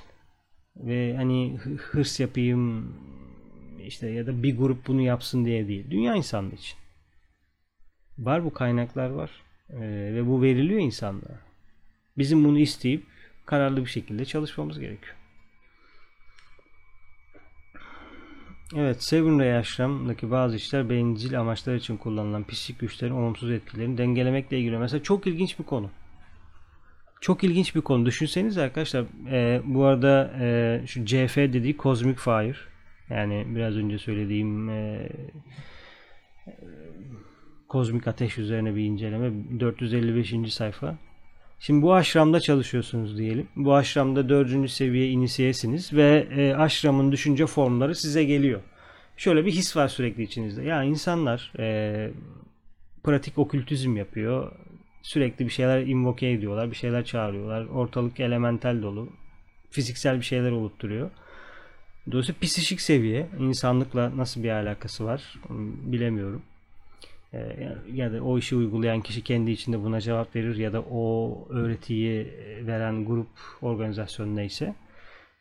Ve 0.77 1.17
hani 1.17 1.59
hırs 1.79 2.21
yapayım 2.21 2.95
işte 3.87 4.09
ya 4.09 4.27
da 4.27 4.43
bir 4.43 4.57
grup 4.57 4.87
bunu 4.87 5.01
yapsın 5.01 5.45
diye 5.45 5.69
değil. 5.69 5.91
Dünya 5.91 6.15
insanlığı 6.15 6.55
için. 6.55 6.77
Var 8.19 8.45
bu 8.45 8.53
kaynaklar 8.53 9.11
var. 9.11 9.31
Ee, 9.71 9.81
ve 10.15 10.27
bu 10.27 10.43
veriliyor 10.43 10.81
insanlara. 10.81 11.41
Bizim 12.19 12.45
bunu 12.45 12.59
isteyip 12.59 13.05
kararlı 13.47 13.81
bir 13.85 13.91
şekilde 13.91 14.25
çalışmamız 14.25 14.81
gerekiyor. 14.81 15.17
Evet, 18.75 19.03
Seven 19.03 19.39
Ray 19.39 19.57
Ashram'daki 19.57 20.31
bazı 20.31 20.57
işler 20.57 20.91
bencil 20.91 21.41
amaçlar 21.41 21.75
için 21.75 21.97
kullanılan 21.97 22.47
psikik 22.47 22.79
güçlerin 22.79 23.13
olumsuz 23.13 23.51
etkilerini 23.51 23.99
dengelemekle 23.99 24.59
ilgili. 24.59 24.79
Mesela 24.79 25.03
çok 25.03 25.27
ilginç 25.27 25.59
bir 25.59 25.65
konu. 25.65 25.91
Çok 27.21 27.45
ilginç 27.45 27.75
bir 27.75 27.81
konu. 27.81 28.07
Düşünseniz 28.07 28.59
arkadaşlar 28.59 29.05
e, 29.31 29.63
bu 29.65 29.85
arada 29.85 30.33
e, 30.41 30.81
şu 30.87 31.05
CF 31.05 31.37
dediği 31.37 31.77
Cosmic 31.77 32.17
Fire 32.17 32.57
yani 33.11 33.45
biraz 33.49 33.77
önce 33.77 33.99
söylediğim 33.99 34.69
e, 34.69 35.09
kozmik 37.69 38.09
ateş 38.09 38.39
üzerine 38.39 38.77
bir 38.77 38.85
inceleme 38.85 39.33
455. 39.61 40.55
sayfa. 40.55 40.99
Şimdi 41.59 41.83
bu 41.83 41.95
aşramda 41.95 42.41
çalışıyorsunuz 42.41 43.19
diyelim. 43.19 43.49
Bu 43.57 43.75
aşramda 43.75 44.29
dördüncü 44.29 44.69
seviye 44.69 45.09
inisiyesiniz 45.09 45.93
ve 45.93 46.29
e, 46.37 46.55
aşramın 46.55 47.13
düşünce 47.13 47.47
formları 47.47 47.95
size 47.95 48.25
geliyor. 48.25 48.61
Şöyle 49.17 49.47
bir 49.47 49.53
his 49.53 49.77
var 49.77 49.89
sürekli 49.89 50.23
içinizde. 50.23 50.63
Ya 50.63 50.83
insanlar 50.83 51.53
e, 51.59 52.11
pratik 53.05 53.39
okültizm 53.39 53.97
yapıyor. 53.97 54.53
Sürekli 55.03 55.45
bir 55.45 55.51
şeyler 55.51 55.83
invoke 55.83 56.31
ediyorlar, 56.31 56.71
bir 56.71 56.77
şeyler 56.77 57.05
çağırıyorlar. 57.05 57.67
Ortalık 57.67 58.21
elemental 58.21 58.83
dolu. 58.83 59.09
Fiziksel 59.71 60.17
bir 60.17 60.25
şeyler 60.25 60.51
oluşturuyor. 60.51 61.11
Dolayısıyla 62.11 62.41
psişik 62.41 62.81
seviye 62.81 63.27
insanlıkla 63.39 64.17
nasıl 64.17 64.43
bir 64.43 64.51
alakası 64.51 65.05
var 65.05 65.35
bilemiyorum. 65.85 66.43
Ee, 67.37 67.77
ya 67.93 68.13
da 68.13 68.23
o 68.23 68.39
işi 68.39 68.57
uygulayan 68.57 69.01
kişi 69.01 69.25
kendi 69.25 69.51
içinde 69.51 69.83
buna 69.83 70.01
cevap 70.01 70.37
verir 70.37 70.57
ya 70.57 70.73
da 70.73 70.81
o 70.81 71.49
öğretiyi 71.51 72.27
veren 72.67 73.05
grup 73.05 73.29
organizasyon 73.63 74.37
neyse 74.37 74.75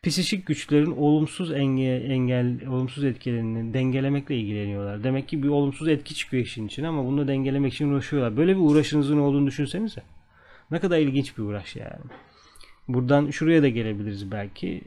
psişik 0.03 0.45
güçlerin 0.45 0.91
olumsuz 0.91 1.51
engel, 1.51 2.09
engel 2.09 2.67
olumsuz 2.67 3.03
etkilerini 3.03 3.73
dengelemekle 3.73 4.37
ilgileniyorlar. 4.37 5.03
Demek 5.03 5.27
ki 5.27 5.43
bir 5.43 5.47
olumsuz 5.47 5.87
etki 5.87 6.15
çıkıyor 6.15 6.43
işin 6.43 6.67
için 6.67 6.83
ama 6.83 7.05
bunu 7.05 7.27
dengelemek 7.27 7.73
için 7.73 7.91
uğraşıyorlar. 7.91 8.37
Böyle 8.37 8.55
bir 8.55 8.61
uğraşınızın 8.61 9.17
olduğunu 9.17 9.47
düşünsenize. 9.47 10.03
Ne 10.71 10.79
kadar 10.79 10.99
ilginç 10.99 11.37
bir 11.37 11.43
uğraş 11.43 11.75
yani. 11.75 12.03
Buradan 12.87 13.29
şuraya 13.29 13.61
da 13.61 13.69
gelebiliriz 13.69 14.31
belki. 14.31 14.81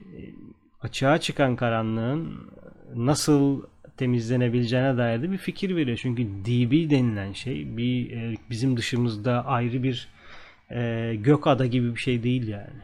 Açığa 0.82 1.18
çıkan 1.18 1.56
karanlığın 1.56 2.50
nasıl 2.94 3.62
temizlenebileceğine 3.98 4.96
dair 4.96 5.22
de 5.22 5.32
bir 5.32 5.38
fikir 5.38 5.76
veriyor. 5.76 5.98
Çünkü 6.02 6.22
DB 6.22 6.90
denilen 6.90 7.32
şey 7.32 7.76
bir 7.76 8.10
e, 8.10 8.34
bizim 8.50 8.76
dışımızda 8.76 9.46
ayrı 9.46 9.82
bir 9.82 10.08
e, 10.70 11.14
gök 11.20 11.46
ada 11.46 11.66
gibi 11.66 11.94
bir 11.94 12.00
şey 12.00 12.22
değil 12.22 12.48
yani. 12.48 12.82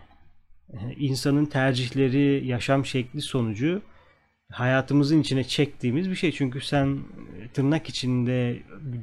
E, 0.73 0.78
insanın 0.97 1.47
tercihleri, 1.47 2.47
yaşam 2.47 2.87
şekli 2.87 3.21
sonucu 3.23 3.83
hayatımızın 4.52 5.21
içine 5.21 5.44
çektiğimiz 5.44 6.11
bir 6.11 6.14
şey. 6.14 6.33
Çünkü 6.33 6.61
sen 6.61 6.99
tırnak 7.54 7.88
içinde 7.88 8.59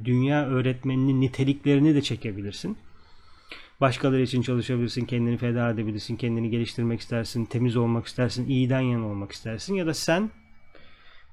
dünya 0.06 0.46
öğretmeninin 0.46 1.22
niteliklerini 1.22 1.96
de 1.96 2.01
çekebilirsin. 2.01 2.77
Başkaları 3.82 4.22
için 4.22 4.41
çalışabilirsin, 4.41 5.06
kendini 5.06 5.38
feda 5.38 5.70
edebilirsin, 5.70 6.15
kendini 6.15 6.50
geliştirmek 6.50 7.00
istersin, 7.00 7.46
temiz 7.46 7.77
olmak 7.77 8.08
istersin, 8.08 8.50
iyiden 8.50 8.82
yana 8.82 9.06
olmak 9.06 9.32
istersin 9.32 9.75
ya 9.75 9.88
da 9.88 9.94
sen 9.94 10.30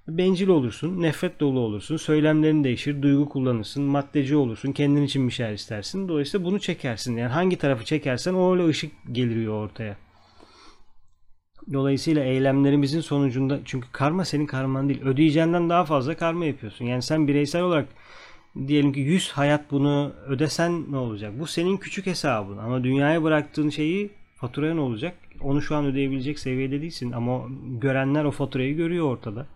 bencil 0.09 0.49
olursun, 0.49 1.03
nefret 1.03 1.41
dolu 1.41 1.61
olursun, 1.61 1.97
söylemlerin 1.97 2.65
değişir, 2.65 3.03
duygu 3.03 3.29
kullanırsın, 3.29 3.83
maddeci 3.83 4.37
olursun, 4.37 4.73
kendin 4.73 5.03
için 5.03 5.29
bir 5.29 5.33
şeyler 5.33 5.53
istersin. 5.53 6.09
Dolayısıyla 6.09 6.47
bunu 6.47 6.59
çekersin. 6.61 7.17
Yani 7.17 7.33
hangi 7.33 7.57
tarafı 7.59 7.85
çekersen 7.85 8.35
o 8.35 8.53
öyle 8.53 8.67
ışık 8.67 8.93
geliyor 9.13 9.55
ortaya. 9.55 9.97
Dolayısıyla 11.73 12.25
eylemlerimizin 12.25 13.01
sonucunda 13.01 13.59
çünkü 13.65 13.89
karma 13.93 14.25
senin 14.25 14.47
karman 14.47 14.89
değil. 14.89 15.03
Ödeyeceğinden 15.03 15.71
daha 15.71 15.85
fazla 15.85 16.17
karma 16.17 16.45
yapıyorsun. 16.45 16.85
Yani 16.85 17.03
sen 17.03 17.29
bireysel 17.29 17.63
olarak 17.63 17.89
diyelim 18.67 18.93
ki 18.93 19.01
100 19.01 19.31
hayat 19.31 19.71
bunu 19.71 20.13
ödesen 20.27 20.93
ne 20.93 20.97
olacak? 20.97 21.33
Bu 21.39 21.47
senin 21.47 21.77
küçük 21.77 22.07
hesabın 22.07 22.59
ama 22.59 22.85
dünyaya 22.85 23.23
bıraktığın 23.23 23.71
şeyi 23.71 24.11
faturaya 24.37 24.75
ne 24.75 24.81
olacak? 24.81 25.15
Onu 25.41 25.63
şu 25.63 25.77
an 25.77 25.85
ödeyebilecek 25.85 26.39
seviyede 26.39 26.83
değilsin 26.83 27.13
ama 27.13 27.43
görenler 27.81 28.25
o 28.25 28.31
faturayı 28.31 28.77
görüyor 28.77 29.05
ortada. 29.05 29.47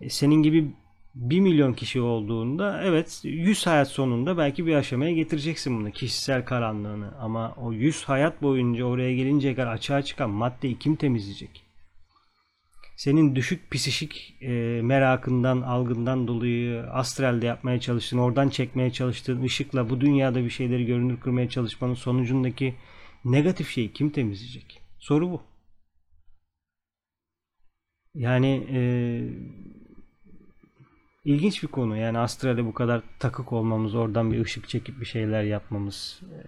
E, 0.00 0.10
senin 0.10 0.42
gibi 0.42 0.72
1 1.14 1.40
milyon 1.40 1.72
kişi 1.72 2.00
olduğunda 2.00 2.82
evet 2.84 3.20
100 3.24 3.66
hayat 3.66 3.88
sonunda 3.88 4.38
belki 4.38 4.66
bir 4.66 4.74
aşamaya 4.74 5.12
getireceksin 5.12 5.78
bunu 5.80 5.90
kişisel 5.90 6.44
karanlığını 6.44 7.18
ama 7.18 7.54
o 7.56 7.72
100 7.72 8.04
hayat 8.04 8.42
boyunca 8.42 8.84
oraya 8.84 9.14
gelinceye 9.14 9.54
kadar 9.54 9.72
açığa 9.72 10.02
çıkan 10.02 10.30
maddeyi 10.30 10.78
kim 10.78 10.96
temizleyecek? 10.96 11.62
Senin 12.96 13.36
düşük 13.36 13.70
psişik 13.70 14.36
e, 14.40 14.80
merakından, 14.82 15.62
algından 15.62 16.28
dolayı 16.28 16.82
astralde 16.82 17.46
yapmaya 17.46 17.80
çalıştığın, 17.80 18.18
oradan 18.18 18.48
çekmeye 18.48 18.90
çalıştığın 18.90 19.42
ışıkla 19.42 19.90
bu 19.90 20.00
dünyada 20.00 20.44
bir 20.44 20.50
şeyleri 20.50 20.86
görünür 20.86 21.20
kırmaya 21.20 21.48
çalışmanın 21.48 21.94
sonucundaki 21.94 22.74
negatif 23.24 23.70
şeyi 23.70 23.92
kim 23.92 24.10
temizleyecek? 24.10 24.80
Soru 24.98 25.30
bu. 25.30 25.42
Yani 28.14 28.66
e, 28.72 28.80
ilginç 31.26 31.62
bir 31.62 31.68
konu. 31.68 31.96
Yani 31.96 32.18
astrale 32.18 32.64
bu 32.64 32.74
kadar 32.74 33.02
takık 33.18 33.52
olmamız, 33.52 33.94
oradan 33.94 34.32
bir 34.32 34.44
ışık 34.44 34.68
çekip 34.68 35.00
bir 35.00 35.06
şeyler 35.06 35.42
yapmamız. 35.42 36.20
E, 36.32 36.38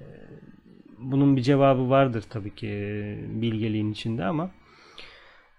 bunun 0.99 1.37
bir 1.37 1.43
cevabı 1.43 1.91
vardır 1.91 2.25
tabii 2.31 2.55
ki 2.55 2.69
e, 2.69 3.19
bilgeliğin 3.43 3.93
içinde 3.93 4.25
ama 4.25 4.51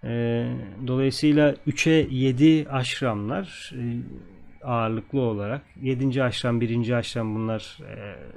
e, 0.03 0.09
dolayısıyla 0.88 1.55
3'e 1.67 2.07
7 2.15 2.69
aşramlar 2.69 3.73
ağırlıklı 4.63 5.19
olarak 5.19 5.61
7. 5.81 6.23
aşram, 6.23 6.61
1. 6.61 6.89
aşram 6.89 7.35
bunlar 7.35 7.77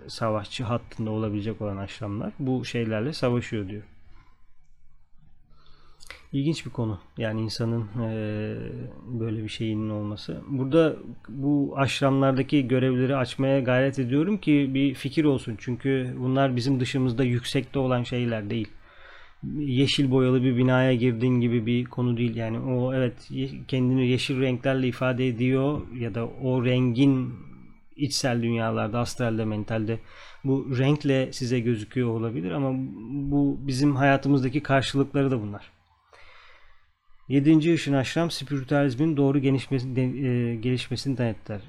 savaşçı 0.09 0.65
hattında 0.65 1.11
olabilecek 1.11 1.62
olan 1.62 1.77
aşramlar. 1.77 2.33
Bu 2.39 2.65
şeylerle 2.65 3.12
savaşıyor 3.12 3.69
diyor. 3.69 3.83
İlginç 6.33 6.67
bir 6.67 6.71
konu. 6.71 6.99
Yani 7.19 7.41
insanın 7.41 7.83
e, 7.83 8.09
böyle 9.21 9.43
bir 9.43 9.49
şeyinin 9.49 9.91
olması. 9.91 10.43
Burada 10.49 10.97
bu 11.29 11.75
aşramlardaki 11.77 12.69
görevleri 12.69 13.17
açmaya 13.17 13.61
gayret 13.61 13.99
ediyorum 13.99 14.39
ki 14.39 14.71
bir 14.75 14.95
fikir 14.95 15.25
olsun. 15.25 15.57
Çünkü 15.59 16.17
bunlar 16.19 16.57
bizim 16.57 16.81
dışımızda 16.81 17.25
yüksekte 17.25 17.79
olan 17.79 18.03
şeyler 18.03 18.51
değil. 18.51 18.69
Yeşil 19.59 20.11
boyalı 20.11 20.43
bir 20.43 20.57
binaya 20.57 20.95
girdiğin 20.95 21.41
gibi 21.41 21.67
bir 21.67 21.85
konu 21.85 22.17
değil. 22.17 22.37
Yani 22.37 22.59
o 22.59 22.95
evet 22.95 23.31
kendini 23.69 24.09
yeşil 24.09 24.41
renklerle 24.41 24.89
ifade 24.89 25.29
ediyor 25.29 25.81
ya 25.99 26.15
da 26.15 26.27
o 26.27 26.65
rengin 26.65 27.35
içsel 27.97 28.43
dünyalarda, 28.43 28.99
astralde, 28.99 29.45
mentalde 29.45 29.99
bu 30.45 30.79
renkle 30.79 31.33
size 31.33 31.61
gözüküyor 31.61 32.09
olabilir 32.09 32.51
ama 32.51 32.73
bu 33.11 33.59
bizim 33.61 33.97
hayatımızdaki 33.97 34.62
karşılıkları 34.62 35.31
da 35.31 35.43
bunlar. 35.43 35.72
Yedinci 37.33 37.75
ışın 37.75 37.93
aşram 37.93 38.31
spiritüalizmin 38.31 39.17
doğru 39.17 39.39
gelişmesini, 39.39 40.27
e, 40.27 40.55
gelişmesini 40.57 41.19
denetler. 41.19 41.61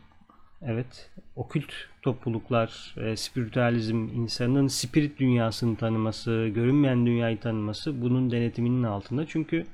Evet, 0.62 1.12
okült 1.36 1.72
topluluklar, 2.02 2.96
e, 2.98 3.16
spiritüalizm, 3.16 4.08
insanın 4.16 4.68
spirit 4.68 5.20
dünyasını 5.20 5.76
tanıması, 5.76 6.52
görünmeyen 6.56 7.06
dünyayı 7.06 7.40
tanıması 7.40 8.02
bunun 8.02 8.32
denetiminin 8.32 8.84
altında. 8.84 9.26
Çünkü 9.28 9.66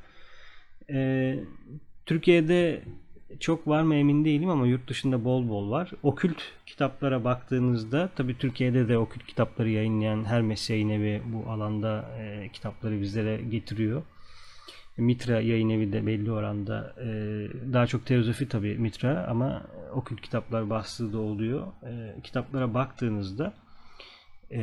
e, 0.90 1.36
Türkiye'de 2.06 2.84
çok 3.40 3.68
var 3.68 3.84
mı 3.84 3.96
emin 3.96 4.26
değilim 4.26 4.50
ama 4.50 4.68
yurt 4.68 4.90
dışında 4.90 5.24
bol 5.26 5.50
bol 5.50 5.72
var. 5.72 5.92
Okült 6.04 6.42
kitaplara 6.66 7.24
baktığınızda 7.24 8.10
tabi 8.16 8.38
Türkiye'de 8.38 8.90
de 8.90 8.98
okült 8.98 9.26
kitapları 9.26 9.70
yayınlayan 9.70 10.26
her 10.26 10.70
yayın 10.70 10.90
evi 10.90 11.22
bu 11.26 11.52
alanda 11.52 12.06
e, 12.20 12.50
kitapları 12.54 13.02
bizlere 13.02 13.42
getiriyor. 13.42 14.04
Mitra 15.00 15.42
yayın 15.42 15.70
evi 15.70 15.94
de 15.94 16.06
belli 16.06 16.32
oranda 16.32 16.96
e, 17.02 17.08
daha 17.74 17.88
çok 17.88 18.06
teozofi 18.06 18.48
tabii 18.48 18.78
Mitra 18.78 19.28
ama 19.30 19.64
okült 19.94 20.22
kitaplar 20.22 20.70
bastığı 20.70 21.14
da 21.14 21.20
oluyor. 21.20 21.68
E, 21.84 22.22
kitaplara 22.24 22.74
baktığınızda 22.74 23.54
e, 24.52 24.62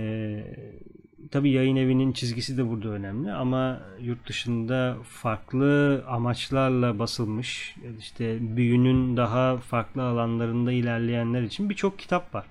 tabii 1.30 1.50
yayın 1.50 1.76
evinin 1.76 2.12
çizgisi 2.12 2.56
de 2.56 2.68
burada 2.68 2.88
önemli 2.88 3.32
ama 3.32 3.80
yurt 4.00 4.28
dışında 4.28 4.96
farklı 5.02 6.04
amaçlarla 6.08 6.98
basılmış 6.98 7.76
işte 7.98 8.56
büyünün 8.56 9.16
daha 9.16 9.56
farklı 9.56 10.02
alanlarında 10.02 10.72
ilerleyenler 10.72 11.42
için 11.42 11.70
birçok 11.70 11.98
kitap 11.98 12.34
var. 12.34 12.46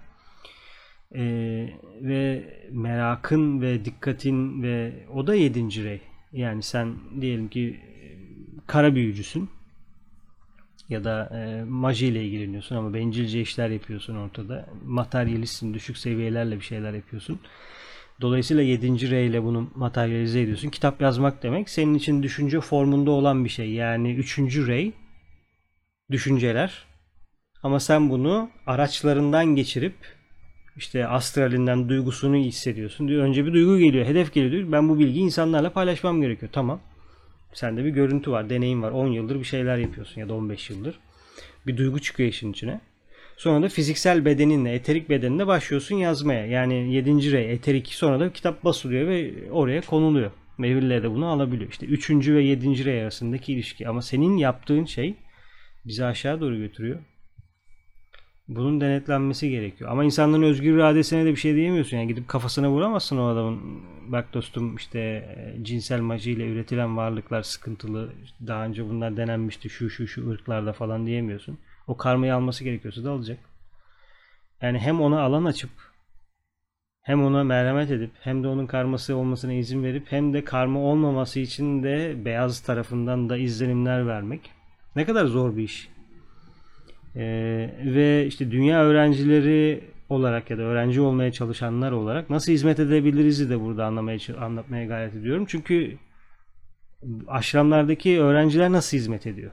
Ee, 1.15 1.70
ve 2.01 2.44
merakın 2.72 3.62
ve 3.62 3.86
dikkatin 3.86 4.63
ve 4.63 4.94
o 5.13 5.27
da 5.27 5.36
yedinci 5.36 5.84
rey 5.84 6.01
yani 6.36 6.63
sen 6.63 6.96
diyelim 7.22 7.48
ki 7.50 7.80
e, 7.80 8.06
kara 8.68 8.96
büyücüsün 8.96 9.50
ya 10.89 11.04
da 11.04 11.30
e, 11.34 11.63
maji 11.63 12.08
ile 12.08 12.25
ilgileniyorsun 12.25 12.75
ama 12.75 12.94
bencilce 12.94 13.42
işler 13.42 13.70
yapıyorsun 13.70 14.15
ortada. 14.15 14.70
Materyalistsin, 14.86 15.74
düşük 15.74 15.98
seviyelerle 15.98 16.56
bir 16.56 16.65
şeyler 16.65 16.94
yapıyorsun. 16.94 17.39
Dolayısıyla 18.22 18.63
7. 18.63 19.12
R 19.12 19.25
ile 19.25 19.44
bunu 19.44 19.72
materyalize 19.75 20.42
ediyorsun. 20.42 20.70
Kitap 20.70 21.01
yazmak 21.01 21.44
demek 21.44 21.70
senin 21.70 21.94
için 21.94 22.24
düşünce 22.24 22.62
formunda 22.62 23.12
olan 23.12 23.46
bir 23.46 23.50
şey. 23.50 23.72
Yani 23.72 24.13
3. 24.15 24.39
R 24.68 24.92
düşünceler. 26.12 26.86
Ama 27.63 27.80
sen 27.80 28.10
bunu 28.10 28.50
araçlarından 28.68 29.46
geçirip 29.46 29.96
işte 30.75 31.08
astralinden 31.08 31.89
duygusunu 31.89 32.36
hissediyorsun. 32.36 33.08
Diyor 33.08 33.24
önce 33.24 33.46
bir 33.46 33.53
duygu 33.53 33.77
geliyor, 33.77 34.05
hedef 34.05 34.34
geliyor. 34.34 34.51
Diyor. 34.51 34.72
Ben 34.72 34.89
bu 34.89 35.00
bilgiyi 35.00 35.24
insanlarla 35.24 35.74
paylaşmam 35.74 36.22
gerekiyor. 36.22 36.51
Tamam. 36.51 36.82
Sende 37.53 37.86
bir 37.86 37.89
görüntü 37.89 38.32
var, 38.32 38.50
deneyim 38.50 38.82
var. 38.82 38.91
10 38.91 39.08
yıldır 39.08 39.39
bir 39.39 39.44
şeyler 39.44 39.77
yapıyorsun 39.77 40.22
ya 40.22 40.29
da 40.29 40.34
15 40.34 40.70
yıldır. 40.70 41.00
Bir 41.67 41.77
duygu 41.77 42.00
çıkıyor 42.00 42.29
işin 42.29 42.51
içine. 42.51 42.82
Sonra 43.38 43.63
da 43.63 43.70
fiziksel 43.70 44.25
bedeninle, 44.25 44.74
eterik 44.74 45.10
bedeninle 45.10 45.48
başlıyorsun 45.48 45.96
yazmaya. 45.96 46.46
Yani 46.46 46.94
7. 46.94 47.32
rey, 47.32 47.51
eterik 47.51 47.88
sonra 47.88 48.20
da 48.20 48.34
kitap 48.34 48.63
basılıyor 48.63 49.08
ve 49.08 49.34
oraya 49.51 49.82
konuluyor. 49.82 50.32
Meville 50.58 51.03
de 51.03 51.12
bunu 51.12 51.27
alabiliyor. 51.27 51.72
İşte 51.72 51.86
3. 51.86 52.10
ve 52.10 52.44
7. 52.44 52.86
rey 52.86 53.01
arasındaki 53.01 53.53
ilişki. 53.53 53.88
Ama 53.88 54.01
senin 54.01 54.38
yaptığın 54.38 54.86
şey 54.86 55.15
bizi 55.86 56.05
aşağı 56.05 56.41
doğru 56.41 56.58
götürüyor. 56.58 57.00
Bunun 58.48 58.82
denetlenmesi 58.82 59.50
gerekiyor. 59.50 59.92
Ama 59.92 60.04
insanların 60.04 60.44
özgür 60.44 60.75
iradesine 60.75 61.25
de 61.25 61.32
bir 61.32 61.36
şey 61.36 61.56
diyemiyorsun. 61.56 61.98
Yani 61.98 62.08
gidip 62.08 62.28
kafasına 62.28 62.70
vuramazsın 62.70 63.18
o 63.18 63.28
adamın. 63.28 63.82
Bak 64.08 64.34
dostum 64.34 64.75
işte 64.75 65.00
e, 65.00 65.64
cinsel 65.64 66.02
majiyle 66.02 66.48
üretilen 66.48 66.98
varlıklar 66.98 67.44
sıkıntılı. 67.44 68.14
Daha 68.48 68.66
önce 68.66 68.90
bunlar 68.90 69.18
denenmişti 69.18 69.70
şu 69.70 69.90
şu 69.90 70.08
şu 70.08 70.30
ırklarda 70.30 70.74
falan 70.74 71.06
diyemiyorsun. 71.06 71.58
O 71.88 71.98
karmayı 71.98 72.36
alması 72.36 72.64
gerekiyorsa 72.64 73.04
da 73.04 73.12
alacak. 73.12 73.40
Yani 74.62 74.80
hem 74.80 75.02
ona 75.02 75.22
alan 75.22 75.46
açıp 75.46 75.70
hem 77.02 77.24
ona 77.24 77.44
merhamet 77.44 77.92
edip 77.92 78.12
hem 78.22 78.44
de 78.44 78.48
onun 78.48 78.68
karması 78.68 79.16
olmasına 79.16 79.54
izin 79.54 79.84
verip 79.84 80.12
hem 80.12 80.34
de 80.34 80.44
karma 80.44 80.80
olmaması 80.80 81.40
için 81.40 81.84
de 81.84 82.25
beyaz 82.25 82.60
tarafından 82.60 83.30
da 83.30 83.38
izlenimler 83.38 84.08
vermek. 84.08 84.52
Ne 84.96 85.06
kadar 85.06 85.25
zor 85.25 85.58
bir 85.58 85.64
iş. 85.64 85.95
Ee, 87.15 87.75
ve 87.86 88.25
işte 88.27 88.51
dünya 88.51 88.84
öğrencileri 88.84 89.84
olarak 90.10 90.50
ya 90.50 90.57
da 90.57 90.62
öğrenci 90.62 91.01
olmaya 91.01 91.31
çalışanlar 91.31 91.91
olarak 91.91 92.29
nasıl 92.29 92.51
hizmet 92.51 92.79
edebiliriz 92.79 93.50
de 93.50 93.62
burada 93.62 93.86
anlamaya 93.86 94.19
anlatmaya 94.39 94.86
gayret 94.86 95.15
ediyorum. 95.15 95.45
Çünkü 95.48 95.98
aşramlardaki 97.27 98.22
öğrenciler 98.22 98.72
nasıl 98.72 98.98
hizmet 98.98 99.27
ediyor? 99.27 99.51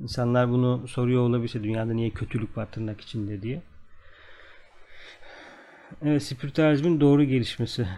İnsanlar 0.00 0.50
bunu 0.50 0.88
soruyor 0.88 1.22
olabilirse 1.22 1.62
dünyada 1.62 1.92
niye 1.92 2.10
kötülük 2.10 2.56
var 2.56 2.72
tırnak 2.72 3.00
içinde 3.00 3.42
diye. 3.42 3.62
Evet, 6.02 6.22
spiritüalizmin 6.22 7.00
doğru 7.00 7.24
gelişmesi 7.24 7.88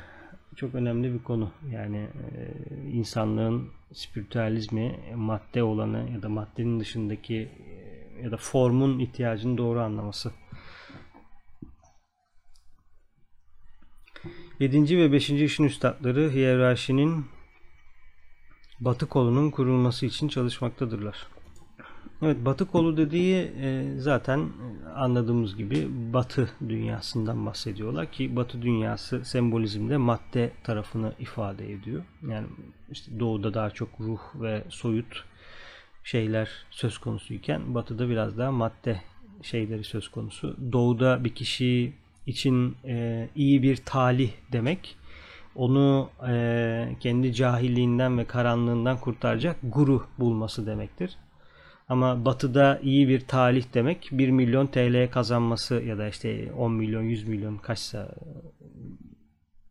çok 0.56 0.75
önemli 0.75 1.14
bir 1.14 1.23
konu. 1.23 1.52
Yani 1.71 1.97
e, 1.97 2.52
insanlığın 2.92 3.68
spiritüalizmi 3.94 4.99
madde 5.14 5.62
olanı 5.62 6.11
ya 6.14 6.22
da 6.22 6.28
maddenin 6.28 6.80
dışındaki 6.80 7.34
e, 7.37 8.22
ya 8.22 8.30
da 8.30 8.37
formun 8.37 8.99
ihtiyacını 8.99 9.58
doğru 9.58 9.80
anlaması. 9.80 10.32
7. 14.61 14.99
ve 14.99 15.12
5. 15.12 15.30
işin 15.30 15.64
üstadları 15.64 16.30
hiyerarşinin 16.30 17.26
batı 18.80 19.06
kolunun 19.06 19.50
kurulması 19.50 20.06
için 20.06 20.28
çalışmaktadırlar. 20.28 21.26
Evet 22.23 22.37
Batı 22.45 22.67
kolu 22.67 22.97
dediği 22.97 23.52
e, 23.61 23.85
zaten 23.99 24.49
anladığımız 24.95 25.57
gibi 25.57 25.88
Batı 26.12 26.50
dünyasından 26.69 27.47
bahsediyorlar 27.47 28.12
ki 28.12 28.37
Batı 28.37 28.62
dünyası 28.62 29.25
sembolizmde 29.25 29.97
madde 29.97 30.52
tarafını 30.64 31.12
ifade 31.19 31.73
ediyor. 31.73 32.02
Yani 32.29 32.47
işte 32.91 33.21
doğuda 33.21 33.55
daha 33.55 33.71
çok 33.71 33.88
ruh 34.00 34.21
ve 34.35 34.64
soyut 34.69 35.25
şeyler 36.05 36.49
söz 36.71 36.99
konusuyken 36.99 37.75
batıda 37.75 38.09
biraz 38.09 38.38
daha 38.38 38.50
madde 38.52 39.00
şeyleri 39.43 39.85
söz 39.85 40.09
konusu. 40.09 40.57
Doğuda 40.73 41.25
bir 41.25 41.35
kişi 41.35 41.92
için 42.27 42.77
e, 42.85 43.29
iyi 43.35 43.62
bir 43.62 43.77
talih 43.77 44.31
demek 44.53 44.96
onu 45.55 46.11
e, 46.29 46.96
kendi 47.01 47.35
cahilliğinden 47.35 48.18
ve 48.18 48.25
karanlığından 48.25 49.01
kurtaracak 49.01 49.57
guru 49.62 50.07
bulması 50.18 50.66
demektir. 50.66 51.16
Ama 51.92 52.24
batıda 52.24 52.81
iyi 52.83 53.09
bir 53.09 53.20
talih 53.20 53.64
demek 53.74 54.09
1 54.12 54.31
milyon 54.31 54.66
TL 54.66 55.11
kazanması 55.11 55.74
ya 55.74 55.98
da 55.98 56.09
işte 56.09 56.52
10 56.52 56.72
milyon 56.72 57.02
100 57.02 57.28
milyon 57.28 57.57
kaçsa 57.57 58.14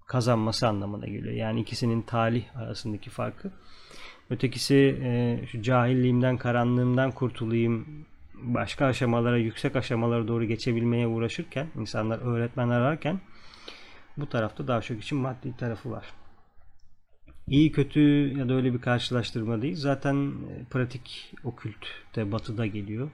kazanması 0.08 0.68
anlamına 0.68 1.06
geliyor. 1.06 1.34
Yani 1.34 1.62
ikisinin 1.62 2.02
talih 2.02 2.56
arasındaki 2.56 3.10
farkı. 3.10 3.52
Ötekisi 4.30 5.00
e, 5.04 5.40
şu 5.48 5.62
cahilliğimden, 5.62 6.38
karanlığımdan 6.38 7.12
kurtulayım, 7.12 8.06
başka 8.34 8.86
aşamalara, 8.86 9.38
yüksek 9.38 9.76
aşamalara 9.76 10.28
doğru 10.28 10.46
geçebilmeye 10.46 11.08
uğraşırken, 11.08 11.68
insanlar 11.80 12.20
öğretmen 12.20 12.70
ararken 12.70 13.20
bu 14.18 14.30
tarafta 14.30 14.68
daha 14.68 14.82
çok 14.82 15.04
için 15.04 15.18
maddi 15.18 15.58
tarafı 15.58 15.92
var 15.92 16.06
iyi 17.52 17.72
kötü 17.72 18.00
ya 18.38 18.50
da 18.50 18.54
öyle 18.54 18.74
bir 18.74 18.82
karşılaştırma 18.82 19.62
değil. 19.62 19.76
Zaten 19.76 20.16
e, 20.26 20.64
pratik 20.70 21.34
okült 21.44 21.86
de 22.16 22.32
batıda 22.32 22.66
geliyor. 22.66 23.10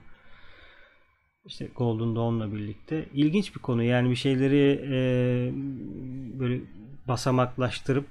İşte 1.46 1.68
Golden 1.76 2.16
Dawn'la 2.16 2.52
birlikte. 2.52 3.08
İlginç 3.14 3.54
bir 3.54 3.60
konu. 3.60 3.82
Yani 3.82 4.10
bir 4.10 4.16
şeyleri 4.16 4.80
e, 4.92 4.98
böyle 6.38 6.60
basamaklaştırıp 7.08 8.08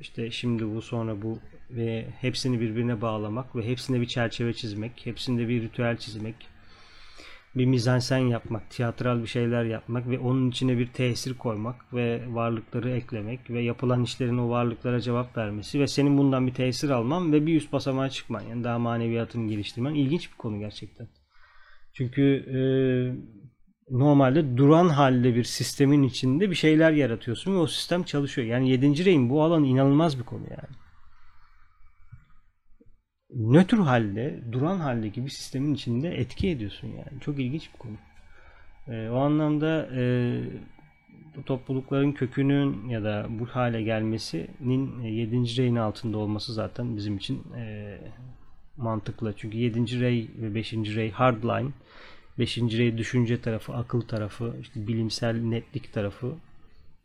işte 0.00 0.30
şimdi 0.30 0.74
bu 0.74 0.82
sonra 0.82 1.22
bu 1.22 1.38
ve 1.70 2.06
hepsini 2.20 2.60
birbirine 2.60 3.00
bağlamak 3.00 3.56
ve 3.56 3.66
hepsine 3.66 4.00
bir 4.00 4.06
çerçeve 4.06 4.52
çizmek, 4.52 5.06
hepsinde 5.06 5.48
bir 5.48 5.62
ritüel 5.62 5.96
çizmek 5.96 6.55
bir 7.56 7.66
mizansen 7.66 8.18
yapmak, 8.18 8.70
tiyatral 8.70 9.22
bir 9.22 9.26
şeyler 9.26 9.64
yapmak 9.64 10.08
ve 10.08 10.18
onun 10.18 10.50
içine 10.50 10.78
bir 10.78 10.86
tesir 10.86 11.34
koymak 11.34 11.94
ve 11.94 12.22
varlıkları 12.28 12.90
eklemek 12.90 13.50
ve 13.50 13.62
yapılan 13.62 14.02
işlerin 14.02 14.38
o 14.38 14.50
varlıklara 14.50 15.00
cevap 15.00 15.36
vermesi 15.36 15.80
ve 15.80 15.86
senin 15.86 16.18
bundan 16.18 16.46
bir 16.46 16.54
tesir 16.54 16.90
alman 16.90 17.32
ve 17.32 17.46
bir 17.46 17.56
üst 17.56 17.72
basamağa 17.72 18.10
çıkman 18.10 18.40
yani 18.40 18.64
daha 18.64 18.78
maneviyatını 18.78 19.48
geliştirmen 19.48 19.94
ilginç 19.94 20.32
bir 20.32 20.36
konu 20.36 20.58
gerçekten. 20.58 21.08
Çünkü 21.92 22.22
e, 22.22 22.58
normalde 23.90 24.56
duran 24.56 24.88
halde 24.88 25.34
bir 25.34 25.44
sistemin 25.44 26.02
içinde 26.02 26.50
bir 26.50 26.54
şeyler 26.54 26.92
yaratıyorsun 26.92 27.54
ve 27.54 27.58
o 27.58 27.66
sistem 27.66 28.02
çalışıyor. 28.02 28.46
Yani 28.48 28.70
7. 28.70 29.04
reyin 29.04 29.30
bu 29.30 29.42
alan 29.42 29.64
inanılmaz 29.64 30.18
bir 30.18 30.24
konu 30.24 30.44
yani 30.50 30.85
nötr 33.36 33.76
halde, 33.76 34.40
duran 34.52 34.78
haldeki 34.78 35.24
bir 35.24 35.30
sistemin 35.30 35.74
içinde 35.74 36.08
etki 36.08 36.50
ediyorsun 36.50 36.88
yani. 36.88 37.20
Çok 37.20 37.38
ilginç 37.38 37.70
bir 37.74 37.78
konu. 37.78 37.96
E, 38.88 39.10
o 39.10 39.18
anlamda 39.18 39.88
e, 39.96 40.02
bu 41.36 41.44
toplulukların 41.44 42.12
kökünün 42.12 42.88
ya 42.88 43.04
da 43.04 43.26
bu 43.28 43.46
hale 43.46 43.82
gelmesinin 43.82 45.02
7. 45.02 45.36
E, 45.36 45.40
reyin 45.40 45.76
altında 45.76 46.18
olması 46.18 46.54
zaten 46.54 46.96
bizim 46.96 47.16
için 47.16 47.52
e, 47.56 47.98
mantıklı. 48.76 49.34
Çünkü 49.36 49.58
7. 49.58 50.00
rey 50.00 50.30
ve 50.36 50.54
5. 50.54 50.72
rey 50.72 51.10
hardline, 51.10 51.70
5. 52.38 52.58
rey 52.58 52.98
düşünce 52.98 53.40
tarafı, 53.40 53.72
akıl 53.74 54.00
tarafı, 54.00 54.54
işte 54.60 54.86
bilimsel 54.86 55.36
netlik 55.36 55.92
tarafı 55.92 56.34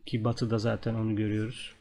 ki 0.06 0.24
batıda 0.24 0.58
zaten 0.58 0.94
onu 0.94 1.16
görüyoruz. 1.16 1.74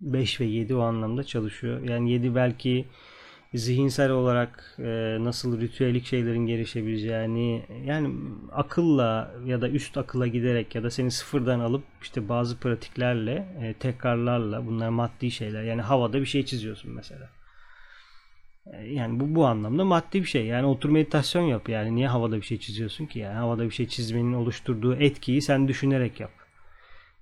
5 0.00 0.40
ve 0.40 0.44
7 0.44 0.74
o 0.74 0.80
anlamda 0.80 1.24
çalışıyor. 1.24 1.80
Yani 1.82 2.12
7 2.12 2.34
belki 2.34 2.86
zihinsel 3.54 4.10
olarak 4.10 4.76
e, 4.78 5.16
nasıl 5.20 5.60
ritüelik 5.60 6.06
şeylerin 6.06 6.46
gelişebileceğini 6.46 7.66
yani 7.84 8.14
akılla 8.52 9.34
ya 9.46 9.60
da 9.60 9.68
üst 9.68 9.98
akıla 9.98 10.26
giderek 10.26 10.74
ya 10.74 10.82
da 10.82 10.90
seni 10.90 11.10
sıfırdan 11.10 11.60
alıp 11.60 11.82
işte 12.02 12.28
bazı 12.28 12.60
pratiklerle 12.60 13.46
e, 13.62 13.74
tekrarlarla 13.74 14.66
bunlar 14.66 14.88
maddi 14.88 15.30
şeyler 15.30 15.62
yani 15.62 15.82
havada 15.82 16.20
bir 16.20 16.26
şey 16.26 16.44
çiziyorsun 16.44 16.92
mesela. 16.92 17.30
E, 18.66 18.86
yani 18.86 19.20
bu 19.20 19.34
bu 19.34 19.46
anlamda 19.46 19.84
maddi 19.84 20.20
bir 20.20 20.28
şey. 20.28 20.46
Yani 20.46 20.66
otur 20.66 20.90
meditasyon 20.90 21.42
yap 21.42 21.68
yani 21.68 21.94
niye 21.96 22.08
havada 22.08 22.36
bir 22.36 22.46
şey 22.46 22.58
çiziyorsun 22.58 23.06
ki 23.06 23.18
yani 23.18 23.34
havada 23.34 23.64
bir 23.64 23.70
şey 23.70 23.88
çizmenin 23.88 24.32
oluşturduğu 24.32 24.96
etkiyi 24.96 25.42
sen 25.42 25.68
düşünerek 25.68 26.20
yap 26.20 26.39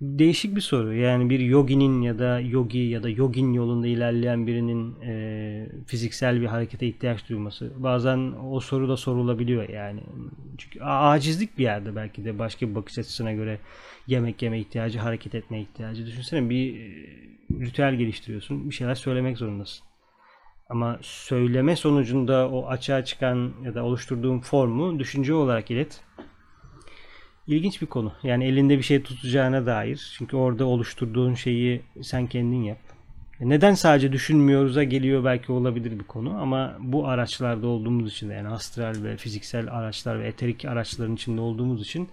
değişik 0.00 0.56
bir 0.56 0.60
soru. 0.60 0.94
Yani 0.94 1.30
bir 1.30 1.40
yoginin 1.40 2.02
ya 2.02 2.18
da 2.18 2.40
yogi 2.40 2.78
ya 2.78 3.02
da 3.02 3.08
yogin 3.08 3.52
yolunda 3.52 3.86
ilerleyen 3.86 4.46
birinin 4.46 5.00
e, 5.00 5.68
fiziksel 5.86 6.40
bir 6.40 6.46
harekete 6.46 6.86
ihtiyaç 6.86 7.28
duyması. 7.28 7.72
Bazen 7.76 8.32
o 8.42 8.60
soru 8.60 8.88
da 8.88 8.96
sorulabiliyor 8.96 9.68
yani. 9.68 10.00
Çünkü 10.58 10.80
acizlik 10.80 11.58
bir 11.58 11.62
yerde 11.62 11.96
belki 11.96 12.24
de 12.24 12.38
başka 12.38 12.68
bir 12.68 12.74
bakış 12.74 12.98
açısına 12.98 13.32
göre 13.32 13.58
yemek 14.06 14.42
yeme 14.42 14.60
ihtiyacı, 14.60 14.98
hareket 14.98 15.34
etme 15.34 15.60
ihtiyacı. 15.60 16.06
Düşünsene 16.06 16.50
bir 16.50 16.80
e, 16.80 17.06
ritüel 17.60 17.94
geliştiriyorsun. 17.94 18.70
Bir 18.70 18.74
şeyler 18.74 18.94
söylemek 18.94 19.38
zorundasın. 19.38 19.88
Ama 20.68 20.98
söyleme 21.02 21.76
sonucunda 21.76 22.50
o 22.50 22.66
açığa 22.66 23.04
çıkan 23.04 23.52
ya 23.64 23.74
da 23.74 23.84
oluşturduğun 23.84 24.40
formu 24.40 24.98
düşünce 24.98 25.34
olarak 25.34 25.70
ilet 25.70 26.00
İlginç 27.48 27.82
bir 27.82 27.86
konu. 27.86 28.12
Yani 28.22 28.44
elinde 28.44 28.78
bir 28.78 28.82
şey 28.82 29.02
tutacağına 29.02 29.66
dair. 29.66 30.12
Çünkü 30.18 30.36
orada 30.36 30.64
oluşturduğun 30.64 31.34
şeyi 31.34 31.82
sen 32.02 32.26
kendin 32.26 32.62
yap. 32.62 32.78
Neden 33.40 33.74
sadece 33.74 34.12
düşünmüyoruz'a 34.12 34.84
geliyor 34.84 35.24
belki 35.24 35.52
olabilir 35.52 35.98
bir 35.98 36.04
konu 36.04 36.40
ama 36.40 36.76
bu 36.80 37.08
araçlarda 37.08 37.66
olduğumuz 37.66 38.12
için 38.12 38.30
yani 38.30 38.48
astral 38.48 39.04
ve 39.04 39.16
fiziksel 39.16 39.72
araçlar 39.72 40.20
ve 40.20 40.26
eterik 40.28 40.64
araçların 40.64 41.14
içinde 41.14 41.40
olduğumuz 41.40 41.82
için 41.82 42.08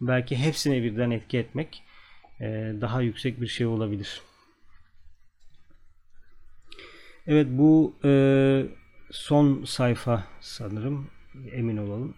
belki 0.00 0.36
hepsine 0.36 0.82
birden 0.82 1.10
etki 1.10 1.38
etmek 1.38 1.82
e, 2.40 2.46
daha 2.80 3.02
yüksek 3.02 3.40
bir 3.40 3.46
şey 3.46 3.66
olabilir. 3.66 4.20
Evet 7.26 7.46
bu 7.50 7.94
e, 8.04 8.12
son 9.10 9.64
sayfa 9.64 10.24
sanırım 10.40 11.10
emin 11.52 11.76
olalım. 11.76 12.14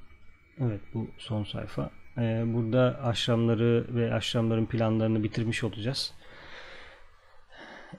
Evet 0.61 0.81
bu 0.95 1.09
son 1.19 1.45
sayfa. 1.45 1.91
E, 2.19 2.45
burada 2.47 3.01
aşramları 3.03 3.87
ve 3.89 4.15
aşramların 4.15 4.67
planlarını 4.67 5.23
bitirmiş 5.23 5.65
olacağız. 5.65 6.13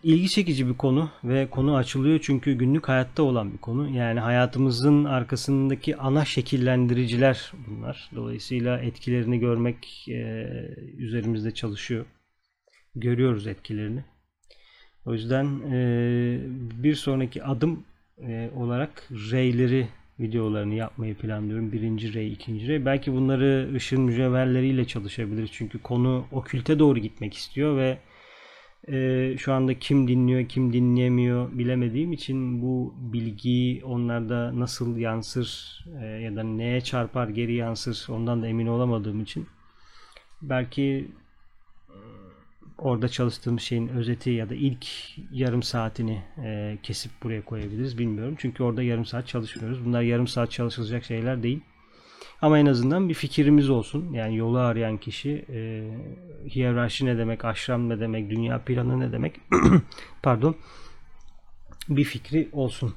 İlgi 0.03 0.29
çekici 0.29 0.67
bir 0.67 0.73
konu 0.73 1.09
ve 1.23 1.49
konu 1.49 1.75
açılıyor 1.75 2.19
çünkü 2.23 2.53
günlük 2.53 2.89
hayatta 2.89 3.23
olan 3.23 3.53
bir 3.53 3.57
konu. 3.57 3.89
Yani 3.89 4.19
hayatımızın 4.19 5.05
arkasındaki 5.05 5.97
ana 5.97 6.25
şekillendiriciler 6.25 7.51
bunlar. 7.67 8.09
Dolayısıyla 8.15 8.79
etkilerini 8.79 9.39
görmek 9.39 10.05
e, 10.07 10.47
üzerimizde 10.97 11.51
çalışıyor. 11.51 12.05
Görüyoruz 12.95 13.47
etkilerini. 13.47 14.03
O 15.05 15.13
yüzden 15.13 15.45
e, 15.71 16.39
bir 16.83 16.95
sonraki 16.95 17.43
adım 17.43 17.83
e, 18.17 18.49
olarak 18.55 19.09
reyleri 19.09 19.87
videolarını 20.19 20.73
yapmayı 20.75 21.15
planlıyorum. 21.15 21.71
Birinci 21.71 22.13
rey, 22.13 22.33
ikinci 22.33 22.67
rey. 22.67 22.85
Belki 22.85 23.13
bunları 23.13 23.71
ışın 23.75 24.01
mücevherleriyle 24.01 24.85
çalışabiliriz. 24.85 25.49
Çünkü 25.53 25.81
konu 25.81 26.25
okülte 26.31 26.79
doğru 26.79 26.99
gitmek 26.99 27.33
istiyor 27.33 27.77
ve 27.77 27.97
e, 28.87 29.37
şu 29.37 29.53
anda 29.53 29.79
kim 29.79 30.07
dinliyor, 30.07 30.49
kim 30.49 30.73
dinleyemiyor 30.73 31.57
bilemediğim 31.57 32.13
için 32.13 32.61
bu 32.61 32.93
bilgi 32.97 33.81
onlarda 33.85 34.59
nasıl 34.59 34.97
yansır 34.97 35.79
e, 36.01 36.05
ya 36.05 36.35
da 36.35 36.43
neye 36.43 36.81
çarpar 36.81 37.27
geri 37.27 37.53
yansır 37.53 38.05
ondan 38.09 38.41
da 38.41 38.47
emin 38.47 38.67
olamadığım 38.67 39.21
için 39.21 39.47
belki 40.41 41.11
orada 42.77 43.07
çalıştığımız 43.07 43.61
şeyin 43.61 43.87
özeti 43.87 44.29
ya 44.29 44.49
da 44.49 44.55
ilk 44.55 44.87
yarım 45.31 45.63
saatini 45.63 46.23
e, 46.43 46.77
kesip 46.83 47.11
buraya 47.23 47.45
koyabiliriz 47.45 47.97
bilmiyorum. 47.97 48.35
Çünkü 48.37 48.63
orada 48.63 48.83
yarım 48.83 49.05
saat 49.05 49.27
çalışmıyoruz. 49.27 49.85
Bunlar 49.85 50.01
yarım 50.01 50.27
saat 50.27 50.51
çalışılacak 50.51 51.03
şeyler 51.03 51.43
değil. 51.43 51.59
Ama 52.41 52.59
en 52.59 52.65
azından 52.65 53.09
bir 53.09 53.13
fikrimiz 53.13 53.69
olsun. 53.69 54.13
Yani 54.13 54.37
yolu 54.37 54.57
arayan 54.57 54.97
kişi 54.97 55.45
e, 55.49 55.89
hiyerarşi 56.49 57.05
ne 57.05 57.17
demek, 57.17 57.45
aşram 57.45 57.89
ne 57.89 57.99
demek, 57.99 58.29
dünya 58.29 58.59
planı 58.59 58.99
ne 58.99 59.11
demek 59.11 59.39
pardon 60.23 60.55
bir 61.89 62.03
fikri 62.03 62.49
olsun. 62.51 62.93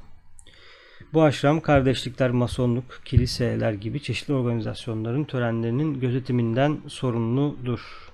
Bu 1.12 1.22
aşram 1.22 1.60
kardeşlikler, 1.60 2.30
masonluk, 2.30 3.00
kiliseler 3.04 3.72
gibi 3.72 4.02
çeşitli 4.02 4.34
organizasyonların 4.34 5.24
törenlerinin 5.24 6.00
gözetiminden 6.00 6.78
sorumludur. 6.86 8.07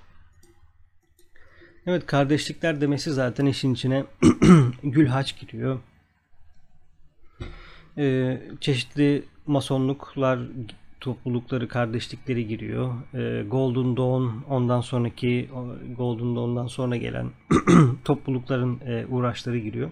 Evet 1.87 2.05
kardeşlikler 2.05 2.81
demesi 2.81 3.13
zaten 3.13 3.45
işin 3.45 3.73
içine 3.73 4.03
gül 4.83 5.07
haç 5.07 5.39
giriyor. 5.39 5.79
Ee, 7.97 8.41
çeşitli 8.61 9.23
masonluklar 9.47 10.39
toplulukları, 10.99 11.67
kardeşlikleri 11.67 12.47
giriyor. 12.47 12.93
Ee, 13.13 13.43
Golden 13.47 13.97
Dawn 13.97 14.49
ondan 14.49 14.81
sonraki 14.81 15.49
Golden 15.97 16.35
Dawn'dan 16.35 16.67
sonra 16.67 16.97
gelen 16.97 17.31
toplulukların 18.05 18.79
e, 18.79 19.05
uğraşları 19.05 19.57
giriyor. 19.57 19.91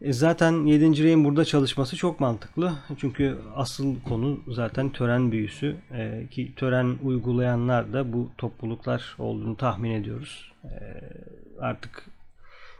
E, 0.00 0.12
zaten 0.12 0.66
7. 0.66 1.04
reyin 1.04 1.24
burada 1.24 1.44
çalışması 1.44 1.96
çok 1.96 2.20
mantıklı. 2.20 2.72
Çünkü 2.98 3.38
asıl 3.54 4.00
konu 4.00 4.40
zaten 4.48 4.90
tören 4.90 5.32
büyüsü. 5.32 5.76
E, 5.92 6.26
ki 6.30 6.54
tören 6.56 6.98
uygulayanlar 7.02 7.92
da 7.92 8.12
bu 8.12 8.30
topluluklar 8.38 9.16
olduğunu 9.18 9.56
tahmin 9.56 9.90
ediyoruz. 9.90 10.52
E, 10.64 10.70
artık 11.60 12.06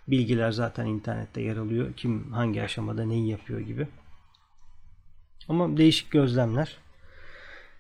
bilgiler 0.09 0.51
zaten 0.51 0.87
internette 0.87 1.41
yer 1.43 1.57
alıyor. 1.57 1.93
Kim 1.97 2.33
hangi 2.33 2.63
aşamada 2.63 3.05
neyi 3.05 3.29
yapıyor 3.29 3.61
gibi. 3.61 3.89
Ama 5.49 5.77
değişik 5.77 6.11
gözlemler. 6.11 6.77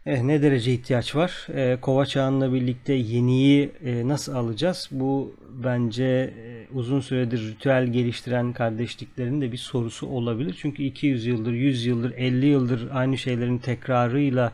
Eh, 0.07 0.23
ne 0.23 0.43
derece 0.43 0.73
ihtiyaç 0.73 1.17
var? 1.17 1.47
Eh, 1.55 1.77
kova 1.81 2.07
çağınla 2.07 2.53
birlikte 2.53 2.93
yeniyi 2.93 3.71
eh, 3.85 4.05
nasıl 4.05 4.35
alacağız? 4.35 4.89
Bu 4.91 5.35
bence 5.65 6.05
eh, 6.05 6.77
uzun 6.77 7.01
süredir 7.01 7.49
ritüel 7.49 7.87
geliştiren 7.87 8.53
kardeşliklerin 8.53 9.41
de 9.41 9.53
bir 9.53 9.57
sorusu 9.57 10.07
olabilir. 10.07 10.57
Çünkü 10.61 10.83
200 10.83 11.27
yıldır, 11.27 11.53
100 11.53 11.87
yıldır, 11.87 12.13
50 12.17 12.47
yıldır 12.47 12.89
aynı 12.93 13.19
şeylerin 13.19 13.59
tekrarıyla 13.59 14.53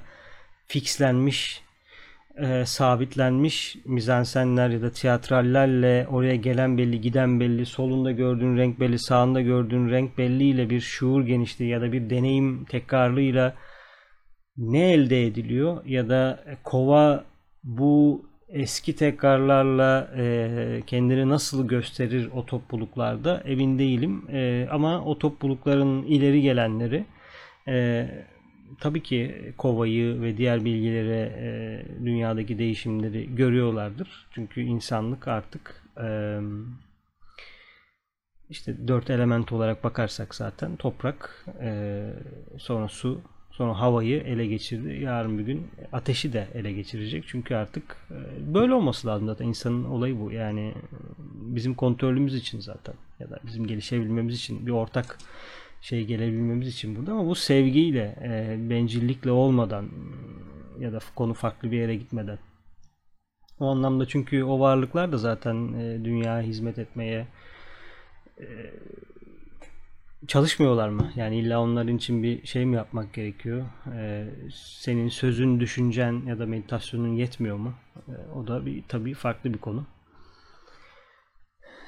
fixlenmiş, 0.66 1.62
eh, 2.38 2.64
sabitlenmiş 2.64 3.76
mizansenler 3.85 4.68
ya 4.70 4.82
da 4.82 4.90
tiyatrallerle 4.90 6.06
oraya 6.11 6.37
gelen 6.37 6.78
belli, 6.78 7.00
giden 7.00 7.40
belli, 7.40 7.66
solunda 7.66 8.12
gördüğün 8.12 8.56
renk 8.56 8.80
belli, 8.80 8.98
sağında 8.98 9.40
gördüğün 9.40 9.90
renk 9.90 10.18
belliyle 10.18 10.70
bir 10.70 10.80
şuur 10.80 11.26
genişliği 11.26 11.70
ya 11.70 11.80
da 11.80 11.92
bir 11.92 12.11
deneyim 12.11 12.64
tekrarıyla 12.64 13.54
ne 14.59 14.92
elde 14.92 15.27
ediliyor 15.27 15.85
ya 15.85 16.09
da 16.09 16.45
kova 16.64 17.25
bu 17.64 18.27
eski 18.49 18.97
tekrarlarla 18.97 20.11
e, 20.16 20.83
kendini 20.87 21.29
nasıl 21.29 21.69
gösterir 21.69 22.31
o 22.35 22.47
topluluklarda 22.47 23.42
emin 23.45 23.79
değilim. 23.79 24.25
E, 24.33 24.69
ama 24.71 25.05
o 25.05 25.19
toplulukların 25.19 26.03
ileri 26.03 26.42
gelenleri 26.42 27.05
e, 27.69 28.09
tabii 28.81 29.03
ki 29.03 29.53
kovayı 29.59 30.21
ve 30.21 30.37
diğer 30.37 30.64
bilgileri 30.64 31.33
e, 31.38 31.83
dünyadaki 32.05 32.59
değişimleri 32.59 33.35
görüyorlardır. 33.35 34.27
Çünkü 34.31 34.61
insanlık 34.61 35.29
artık 35.29 35.83
e, 36.03 36.38
işte 38.51 38.88
dört 38.88 39.11
element 39.11 39.53
olarak 39.53 39.85
bakarsak 39.85 40.35
zaten 40.35 40.77
toprak, 40.77 41.47
e, 41.61 42.05
sonra 42.59 42.88
su, 42.88 43.21
Sonra 43.57 43.81
havayı 43.81 44.21
ele 44.21 44.47
geçirdi. 44.47 44.99
Yarın 45.03 45.38
bir 45.38 45.42
gün 45.42 45.66
ateşi 45.92 46.33
de 46.33 46.49
ele 46.55 46.73
geçirecek. 46.73 47.25
Çünkü 47.27 47.55
artık 47.55 47.97
e, 48.11 48.55
böyle 48.55 48.75
olması 48.75 49.07
lazım 49.07 49.27
zaten. 49.27 49.47
insanın 49.47 49.85
olayı 49.85 50.21
bu. 50.21 50.33
Yani 50.33 50.61
e, 50.61 50.75
bizim 51.33 51.75
kontrolümüz 51.75 52.35
için 52.35 52.61
zaten. 52.61 52.95
Ya 53.21 53.31
da 53.31 53.38
bizim 53.47 53.66
gelişebilmemiz 53.66 54.37
için 54.37 54.66
bir 54.66 54.71
ortak 54.71 55.19
şey 55.81 56.05
gelebilmemiz 56.05 56.69
için 56.69 56.97
burada. 56.97 57.12
Ama 57.12 57.27
bu 57.27 57.35
sevgiyle, 57.35 58.16
e, 58.23 58.57
bencillikle 58.71 59.31
olmadan 59.31 59.88
ya 60.81 60.92
da 60.92 60.99
konu 61.14 61.35
farklı 61.35 61.71
bir 61.71 61.77
yere 61.77 61.97
gitmeden. 61.97 62.38
O 63.61 63.66
anlamda 63.66 64.07
çünkü 64.07 64.45
o 64.45 64.61
varlıklar 64.61 65.12
da 65.12 65.19
zaten 65.19 65.75
dünyaya 66.05 66.42
hizmet 66.42 66.79
etmeye 66.79 67.27
çalışmıyorlar 70.26 70.88
mı? 70.88 71.12
Yani 71.16 71.38
illa 71.38 71.61
onların 71.61 71.96
için 71.96 72.22
bir 72.22 72.46
şey 72.46 72.64
mi 72.66 72.76
yapmak 72.76 73.14
gerekiyor? 73.14 73.64
Ee, 73.94 74.26
senin 74.55 75.09
sözün, 75.09 75.61
düşüncen 75.61 76.22
ya 76.26 76.38
da 76.38 76.46
meditasyonun 76.46 77.14
yetmiyor 77.14 77.57
mu? 77.57 77.74
Ee, 78.09 78.12
o 78.35 78.46
da 78.46 78.66
bir 78.66 78.83
tabii 78.88 79.14
farklı 79.14 79.55
bir 79.55 79.59
konu. 79.59 79.87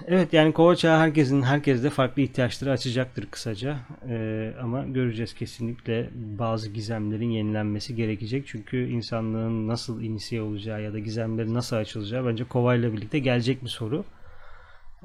Evet 0.06 0.32
yani 0.32 0.52
kova 0.52 0.76
çağı 0.76 0.98
herkesin 0.98 1.42
herkeste 1.42 1.90
farklı 1.90 2.22
ihtiyaçları 2.22 2.70
açacaktır 2.72 3.26
kısaca. 3.30 3.78
Ee, 4.08 4.52
ama 4.62 4.84
göreceğiz 4.84 5.34
kesinlikle 5.34 6.10
bazı 6.14 6.68
gizemlerin 6.70 7.30
yenilenmesi 7.30 7.94
gerekecek. 7.96 8.46
Çünkü 8.46 8.88
insanlığın 8.88 9.68
nasıl 9.68 10.02
inisiye 10.02 10.42
olacağı 10.42 10.82
ya 10.82 10.92
da 10.92 10.98
gizemlerin 10.98 11.54
nasıl 11.54 11.76
açılacağı 11.76 12.26
bence 12.26 12.44
kova 12.44 12.74
ile 12.74 12.92
birlikte 12.92 13.18
gelecek 13.18 13.62
bir 13.64 13.68
soru. 13.68 14.04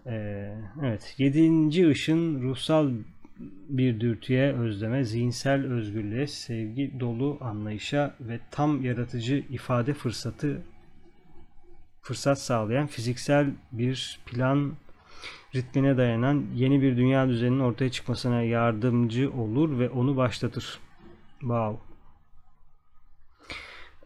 Ee, 0.06 0.56
evet. 0.84 1.16
Yedinci 1.18 1.90
ışın 1.90 2.42
ruhsal 2.42 2.92
bir 3.70 4.00
dürtüye, 4.00 4.54
özleme, 4.54 5.04
zihinsel 5.04 5.66
özgürlüğe, 5.66 6.28
sevgi 6.28 7.00
dolu 7.00 7.38
anlayışa 7.42 8.16
ve 8.20 8.40
tam 8.52 8.84
yaratıcı 8.86 9.44
ifade 9.50 9.94
fırsatı 9.94 10.62
fırsat 12.02 12.40
sağlayan 12.40 12.88
fiziksel 12.88 13.48
bir 13.72 14.20
plan 14.26 14.74
ritmine 15.56 15.98
dayanan 15.98 16.46
yeni 16.56 16.82
bir 16.82 16.98
dünya 16.98 17.30
düzeninin 17.30 17.60
ortaya 17.60 17.92
çıkmasına 17.92 18.42
yardımcı 18.42 19.32
olur 19.32 19.80
ve 19.80 19.90
onu 19.90 20.18
başlatır. 20.18 20.80
Wow. 21.40 21.93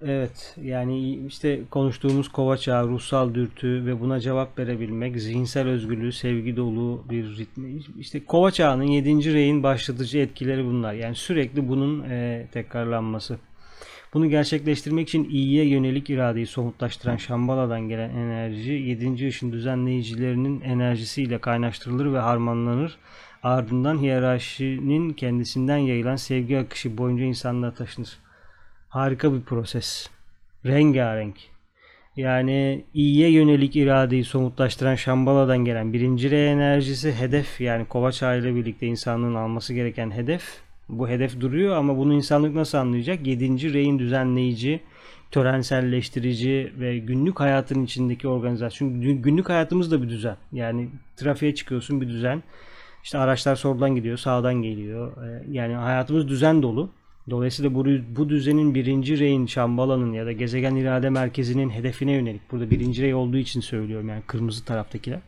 Evet 0.01 0.55
yani 0.63 1.19
işte 1.27 1.61
konuştuğumuz 1.71 2.29
kova 2.29 2.57
çağı, 2.57 2.87
ruhsal 2.87 3.33
dürtü 3.33 3.85
ve 3.85 4.01
buna 4.01 4.19
cevap 4.19 4.59
verebilmek, 4.59 5.21
zihinsel 5.21 5.67
özgürlüğü, 5.67 6.11
sevgi 6.11 6.57
dolu 6.57 7.03
bir 7.09 7.37
ritmi. 7.37 7.79
İşte 7.99 8.25
kova 8.25 8.51
çağının 8.51 8.83
7. 8.83 9.33
reyin 9.33 9.63
başlatıcı 9.63 10.17
etkileri 10.17 10.65
bunlar. 10.65 10.93
Yani 10.93 11.15
sürekli 11.15 11.69
bunun 11.69 12.03
e, 12.09 12.47
tekrarlanması. 12.51 13.37
Bunu 14.13 14.29
gerçekleştirmek 14.29 15.07
için 15.07 15.29
iyiye 15.29 15.65
yönelik 15.65 16.09
iradeyi 16.09 16.45
somutlaştıran 16.45 17.17
Şambala'dan 17.17 17.81
gelen 17.81 18.09
enerji 18.09 18.71
7. 18.71 19.27
ışın 19.27 19.51
düzenleyicilerinin 19.51 20.61
enerjisiyle 20.61 21.37
kaynaştırılır 21.37 22.13
ve 22.13 22.19
harmanlanır. 22.19 22.97
Ardından 23.43 23.97
hiyerarşinin 23.97 25.13
kendisinden 25.13 25.77
yayılan 25.77 26.15
sevgi 26.15 26.59
akışı 26.59 26.97
boyunca 26.97 27.23
insanlığa 27.23 27.71
taşınır. 27.71 28.26
Harika 28.97 29.33
bir 29.33 29.41
proses. 29.41 30.09
Rengarenk. 30.65 31.35
Yani 32.15 32.85
iyiye 32.93 33.31
yönelik 33.31 33.75
iradeyi 33.75 34.23
somutlaştıran 34.23 34.95
Şambala'dan 34.95 35.57
gelen 35.57 35.93
birinci 35.93 36.31
re 36.31 36.49
enerjisi 36.49 37.13
hedef 37.13 37.61
yani 37.61 37.85
Kovaç 37.85 38.21
ile 38.21 38.55
birlikte 38.55 38.87
insanlığın 38.87 39.35
alması 39.35 39.73
gereken 39.73 40.11
hedef. 40.11 40.43
Bu 40.89 41.09
hedef 41.09 41.39
duruyor 41.39 41.75
ama 41.75 41.97
bunu 41.97 42.13
insanlık 42.13 42.55
nasıl 42.55 42.77
anlayacak? 42.77 43.27
Yedinci 43.27 43.73
reyin 43.73 43.99
düzenleyici, 43.99 44.79
törenselleştirici 45.31 46.73
ve 46.79 46.97
günlük 46.97 47.39
hayatın 47.39 47.83
içindeki 47.83 48.27
organizasyon. 48.27 49.01
Günlük 49.01 49.49
hayatımız 49.49 49.91
da 49.91 50.03
bir 50.03 50.09
düzen. 50.09 50.37
Yani 50.51 50.89
trafiğe 51.15 51.55
çıkıyorsun 51.55 52.01
bir 52.01 52.07
düzen. 52.07 52.43
İşte 53.03 53.17
araçlar 53.17 53.55
soldan 53.55 53.95
gidiyor, 53.95 54.17
sağdan 54.17 54.55
geliyor. 54.55 55.11
Yani 55.51 55.73
hayatımız 55.73 56.27
düzen 56.27 56.63
dolu. 56.63 56.89
Dolayısıyla 57.29 57.75
bu, 57.75 57.85
bu 58.15 58.29
düzenin 58.29 58.75
birinci 58.75 59.19
reyin 59.19 59.45
Şambala'nın 59.45 60.13
ya 60.13 60.25
da 60.25 60.31
gezegen 60.31 60.75
irade 60.75 61.09
merkezinin 61.09 61.69
hedefine 61.69 62.11
yönelik. 62.11 62.51
Burada 62.51 62.69
birinci 62.69 63.03
rey 63.03 63.13
olduğu 63.13 63.37
için 63.37 63.61
söylüyorum 63.61 64.09
yani 64.09 64.21
kırmızı 64.27 64.65
taraftakiler. 64.65 65.19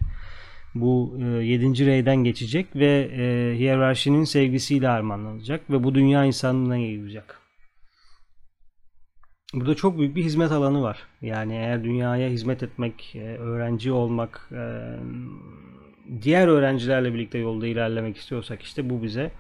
Bu 0.76 1.18
e, 1.22 1.26
yedinci 1.26 1.86
reyden 1.86 2.18
geçecek 2.18 2.76
ve 2.76 3.10
e, 3.14 3.58
hiyerarşinin 3.58 4.24
sevgisiyle 4.24 4.88
harmanlanacak 4.88 5.70
ve 5.70 5.84
bu 5.84 5.96
dünya 5.96 6.26
insanlığına 6.26 6.78
yayılacak. 6.78 7.40
Burada 9.54 9.76
çok 9.76 9.98
büyük 9.98 10.16
bir 10.16 10.24
hizmet 10.24 10.52
alanı 10.52 10.82
var. 10.82 11.00
Yani 11.22 11.54
eğer 11.54 11.84
dünyaya 11.84 12.30
hizmet 12.30 12.64
etmek, 12.64 13.16
e, 13.16 13.20
öğrenci 13.20 13.92
olmak, 13.92 14.50
e, 14.52 14.62
diğer 16.22 16.48
öğrencilerle 16.48 17.14
birlikte 17.14 17.38
yolda 17.38 17.68
ilerlemek 17.68 18.18
istiyorsak 18.18 18.62
işte 18.62 18.90
bu 18.90 19.04
bize 19.04 19.32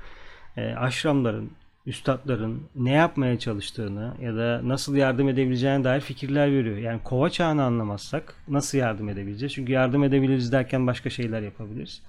e, 0.57 0.61
aşramların, 0.61 1.51
üstadların 1.89 2.63
ne 2.75 2.91
yapmaya 2.91 3.39
çalıştığını 3.39 4.13
ya 4.21 4.36
da 4.36 4.62
nasıl 4.63 4.95
yardım 4.95 5.30
edebileceğine 5.30 5.84
dair 5.84 6.02
fikirler 6.02 6.52
veriyor. 6.52 6.78
Yani 6.78 6.99
kova 7.04 7.30
çağını 7.30 7.63
anlamazsak 7.63 8.36
nasıl 8.47 8.78
yardım 8.78 9.10
edebileceğiz? 9.10 9.54
Çünkü 9.54 9.71
yardım 9.71 10.04
edebiliriz 10.04 10.52
derken 10.52 10.88
başka 10.88 11.10
şeyler 11.10 11.41
yapabiliriz. 11.41 12.02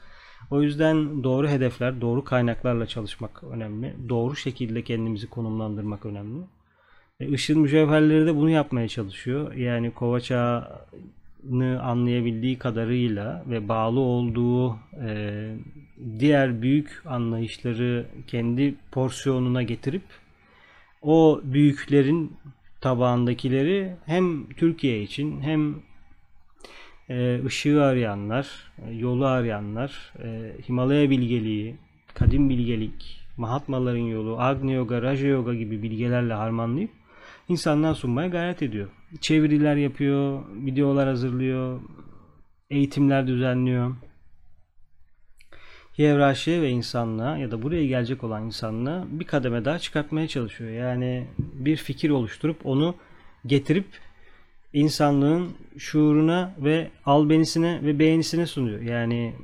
O 0.51 0.62
yüzden 0.62 1.25
doğru 1.25 1.49
hedefler, 1.49 2.01
doğru 2.01 2.25
kaynaklarla 2.25 2.87
çalışmak 2.87 3.45
önemli. 3.45 3.97
Doğru 4.09 4.37
şekilde 4.37 4.83
kendimizi 4.83 5.27
konumlandırmak 5.31 6.07
önemli. 6.07 6.45
E, 7.21 7.29
Işın 7.29 7.61
mücevherleri 7.61 8.27
de 8.27 8.37
bunu 8.37 8.51
yapmaya 8.51 8.88
çalışıyor. 8.88 9.53
Yani 9.55 9.90
kova 9.90 10.21
çağını 10.21 11.83
anlayabildiği 11.83 12.59
kadarıyla 12.59 13.45
ve 13.51 13.69
bağlı 13.69 14.01
olduğu 14.01 14.77
e, 15.05 15.57
diğer 16.18 16.62
büyük 16.62 17.02
anlayışları 17.06 18.06
kendi 18.26 18.74
porsiyonuna 18.92 19.62
getirip 19.62 20.02
o 21.02 21.40
büyüklerin 21.44 22.36
tabağındakileri 22.80 23.96
hem 24.06 24.48
Türkiye 24.48 25.02
için 25.02 25.40
hem 25.40 25.74
e, 27.08 27.44
ışığı 27.44 27.82
arayanlar, 27.82 28.72
e, 28.86 28.94
yolu 28.94 29.26
arayanlar, 29.26 30.12
e, 30.22 30.52
Himalaya 30.68 31.10
bilgeliği, 31.10 31.76
kadim 32.14 32.48
bilgelik, 32.48 33.20
Mahatmaların 33.36 33.98
yolu, 33.98 34.40
Agni 34.40 34.72
Yoga, 34.72 35.02
Raja 35.02 35.26
Yoga 35.26 35.54
gibi 35.54 35.82
bilgelerle 35.82 36.34
harmanlayıp 36.34 36.90
insanlığa 37.48 37.94
sunmaya 37.94 38.28
gayret 38.28 38.62
ediyor. 38.62 38.88
Çeviriler 39.20 39.76
yapıyor, 39.76 40.42
videolar 40.54 41.08
hazırlıyor, 41.08 41.80
eğitimler 42.70 43.26
düzenliyor 43.26 43.94
hiyerarşiye 45.98 46.62
ve 46.62 46.70
insanlığa 46.70 47.38
ya 47.38 47.50
da 47.50 47.62
buraya 47.62 47.87
gelecek 47.87 48.24
olan 48.24 48.46
insanlığa 48.46 49.05
bir 49.11 49.24
kademe 49.24 49.64
daha 49.64 49.79
çıkartmaya 49.79 50.29
çalışıyor. 50.29 50.70
Yani 50.70 51.26
bir 51.38 51.76
fikir 51.76 52.11
oluşturup 52.11 52.66
onu 52.66 52.94
getirip 53.46 53.87
insanlığın 54.72 55.50
şuuruna 55.79 56.55
ve 56.59 56.90
albenisine 57.07 57.81
ve 57.83 57.98
beğenisine 57.98 58.46
sunuyor. 58.46 58.81
Yani 58.81 59.35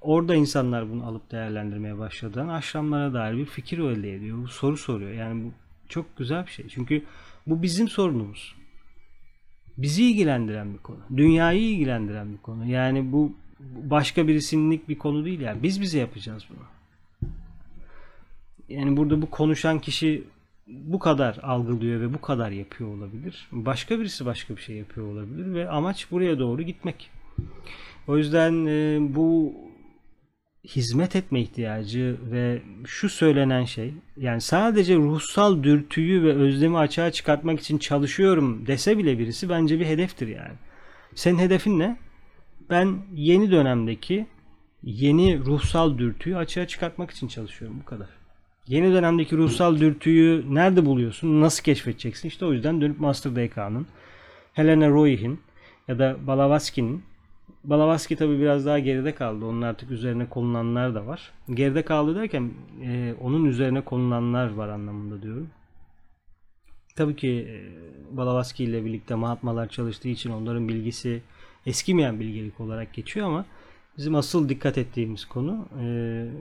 orada 0.00 0.34
insanlar 0.34 0.90
bunu 0.90 1.06
alıp 1.06 1.30
değerlendirmeye 1.30 1.98
başladığından 1.98 2.48
aşramlara 2.48 3.14
dair 3.14 3.36
bir 3.36 3.46
fikir 3.46 3.78
elde 3.78 4.14
ediyor. 4.14 4.38
Bu 4.42 4.48
soru 4.48 4.76
soruyor. 4.76 5.12
Yani 5.12 5.44
bu 5.44 5.52
çok 5.88 6.16
güzel 6.16 6.46
bir 6.46 6.50
şey. 6.50 6.68
Çünkü 6.68 7.02
bu 7.46 7.62
bizim 7.62 7.88
sorunumuz. 7.88 8.54
Bizi 9.78 10.04
ilgilendiren 10.04 10.74
bir 10.74 10.78
konu. 10.78 10.98
Dünyayı 11.16 11.62
ilgilendiren 11.62 12.32
bir 12.32 12.38
konu. 12.38 12.66
Yani 12.66 13.12
bu 13.12 13.32
başka 13.74 14.28
birisininlik 14.28 14.88
bir 14.88 14.98
konu 14.98 15.24
değil 15.24 15.40
yani. 15.40 15.62
Biz 15.62 15.80
bize 15.80 15.98
yapacağız 15.98 16.44
bunu. 16.50 16.66
Yani 18.68 18.96
burada 18.96 19.22
bu 19.22 19.30
konuşan 19.30 19.78
kişi 19.78 20.24
bu 20.66 20.98
kadar 20.98 21.38
algılıyor 21.42 22.00
ve 22.00 22.14
bu 22.14 22.20
kadar 22.20 22.50
yapıyor 22.50 22.94
olabilir. 22.94 23.48
Başka 23.52 24.00
birisi 24.00 24.26
başka 24.26 24.56
bir 24.56 24.62
şey 24.62 24.76
yapıyor 24.76 25.06
olabilir 25.06 25.54
ve 25.54 25.68
amaç 25.68 26.10
buraya 26.10 26.38
doğru 26.38 26.62
gitmek. 26.62 27.10
O 28.08 28.16
yüzden 28.16 28.66
e, 28.66 28.98
bu 29.14 29.54
hizmet 30.64 31.16
etme 31.16 31.40
ihtiyacı 31.40 32.16
ve 32.30 32.62
şu 32.86 33.08
söylenen 33.08 33.64
şey 33.64 33.94
yani 34.16 34.40
sadece 34.40 34.96
ruhsal 34.96 35.62
dürtüyü 35.62 36.22
ve 36.22 36.32
özlemi 36.32 36.78
açığa 36.78 37.12
çıkartmak 37.12 37.60
için 37.60 37.78
çalışıyorum 37.78 38.66
dese 38.66 38.98
bile 38.98 39.18
birisi 39.18 39.48
bence 39.48 39.80
bir 39.80 39.86
hedeftir 39.86 40.28
yani. 40.28 40.54
Senin 41.14 41.38
hedefin 41.38 41.78
ne? 41.78 41.96
Ben 42.70 42.98
yeni 43.14 43.50
dönemdeki 43.50 44.26
yeni 44.82 45.38
ruhsal 45.44 45.98
dürtüyü 45.98 46.36
açığa 46.36 46.66
çıkartmak 46.66 47.10
için 47.10 47.28
çalışıyorum 47.28 47.80
bu 47.80 47.84
kadar. 47.84 48.08
Yeni 48.66 48.92
dönemdeki 48.92 49.36
ruhsal 49.36 49.80
dürtüyü 49.80 50.54
nerede 50.54 50.86
buluyorsun? 50.86 51.40
Nasıl 51.40 51.62
keşfedeceksin? 51.62 52.28
İşte 52.28 52.44
o 52.46 52.52
yüzden 52.52 52.80
dönüp 52.80 53.00
Master 53.00 53.36
DK'nın, 53.36 53.86
Helena 54.52 54.88
Roy'in 54.88 55.40
ya 55.88 55.98
da 55.98 56.16
Balavaski'nin 56.26 57.02
Balavaski 57.64 58.16
tabi 58.16 58.40
biraz 58.40 58.66
daha 58.66 58.78
geride 58.78 59.14
kaldı. 59.14 59.44
Onun 59.44 59.62
artık 59.62 59.90
üzerine 59.90 60.28
konulanlar 60.28 60.94
da 60.94 61.06
var. 61.06 61.32
Geride 61.54 61.82
kaldı 61.82 62.14
derken 62.14 62.50
e, 62.82 63.14
onun 63.20 63.44
üzerine 63.44 63.80
konulanlar 63.80 64.54
var 64.54 64.68
anlamında 64.68 65.22
diyorum. 65.22 65.50
Tabii 66.96 67.16
ki 67.16 67.28
e, 67.28 68.16
Balavaski 68.16 68.64
ile 68.64 68.84
birlikte 68.84 69.14
Mahatmalar 69.14 69.68
çalıştığı 69.68 70.08
için 70.08 70.30
onların 70.30 70.68
bilgisi 70.68 71.22
eskimeyen 71.66 72.20
bilgelik 72.20 72.60
olarak 72.60 72.94
geçiyor 72.94 73.26
ama 73.26 73.46
bizim 73.96 74.14
asıl 74.14 74.48
dikkat 74.48 74.78
ettiğimiz 74.78 75.24
konu 75.24 75.68
e, 75.80 75.84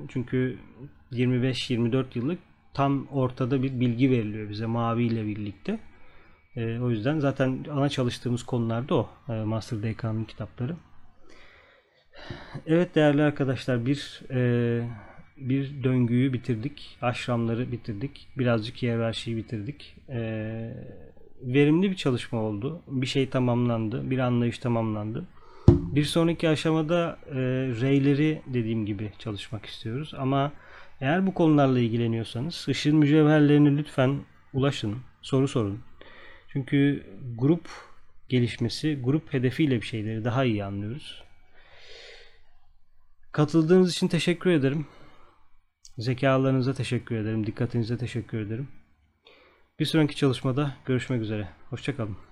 çünkü 0.07 0.57
25-24 1.11 2.05
yıllık 2.15 2.39
tam 2.73 3.07
ortada 3.07 3.63
bir 3.63 3.79
bilgi 3.79 4.11
veriliyor 4.11 4.49
bize 4.49 4.65
Mavi 4.65 5.03
ile 5.03 5.25
birlikte. 5.25 5.79
E, 6.55 6.79
o 6.79 6.89
yüzden 6.89 7.19
zaten 7.19 7.65
ana 7.71 7.89
çalıştığımız 7.89 8.43
konular 8.43 8.89
da 8.89 8.95
o. 8.95 9.09
E, 9.29 9.33
Master 9.33 9.83
DK'nın 9.83 10.23
kitapları. 10.23 10.75
Evet 12.67 12.95
değerli 12.95 13.23
arkadaşlar 13.23 13.85
bir 13.85 14.21
bir 15.39 15.83
döngüyü 15.83 16.33
bitirdik. 16.33 16.97
Aşramları 17.01 17.71
bitirdik. 17.71 18.27
Birazcık 18.37 18.81
hiyerarşiyi 18.81 19.37
bitirdik. 19.37 19.95
E, 20.09 20.19
verimli 21.41 21.91
bir 21.91 21.95
çalışma 21.95 22.41
oldu. 22.41 22.81
Bir 22.87 23.07
şey 23.07 23.29
tamamlandı. 23.29 24.09
Bir 24.09 24.19
anlayış 24.19 24.59
tamamlandı. 24.59 25.25
Bir 25.67 26.03
sonraki 26.03 26.49
aşamada 26.49 27.19
e, 27.29 27.35
reyleri 27.81 28.41
dediğim 28.47 28.85
gibi 28.85 29.11
çalışmak 29.19 29.65
istiyoruz. 29.65 30.13
Ama 30.17 30.51
eğer 31.01 31.27
bu 31.27 31.33
konularla 31.33 31.79
ilgileniyorsanız 31.79 32.65
ışın 32.69 32.97
mücevherlerini 32.97 33.77
lütfen 33.77 34.19
ulaşın. 34.53 34.97
Soru 35.21 35.47
sorun. 35.47 35.79
Çünkü 36.53 37.05
grup 37.37 37.69
gelişmesi, 38.29 38.99
grup 39.03 39.33
hedefiyle 39.33 39.81
bir 39.81 39.85
şeyleri 39.85 40.25
daha 40.25 40.45
iyi 40.45 40.63
anlıyoruz. 40.63 41.23
Katıldığınız 43.31 43.91
için 43.91 44.07
teşekkür 44.07 44.49
ederim. 44.49 44.87
Zekalarınıza 45.97 46.73
teşekkür 46.73 47.15
ederim. 47.15 47.47
Dikkatinize 47.47 47.97
teşekkür 47.97 48.39
ederim. 48.39 48.67
Bir 49.79 49.85
sonraki 49.85 50.15
çalışmada 50.15 50.71
görüşmek 50.85 51.21
üzere. 51.21 51.47
Hoşçakalın. 51.69 52.28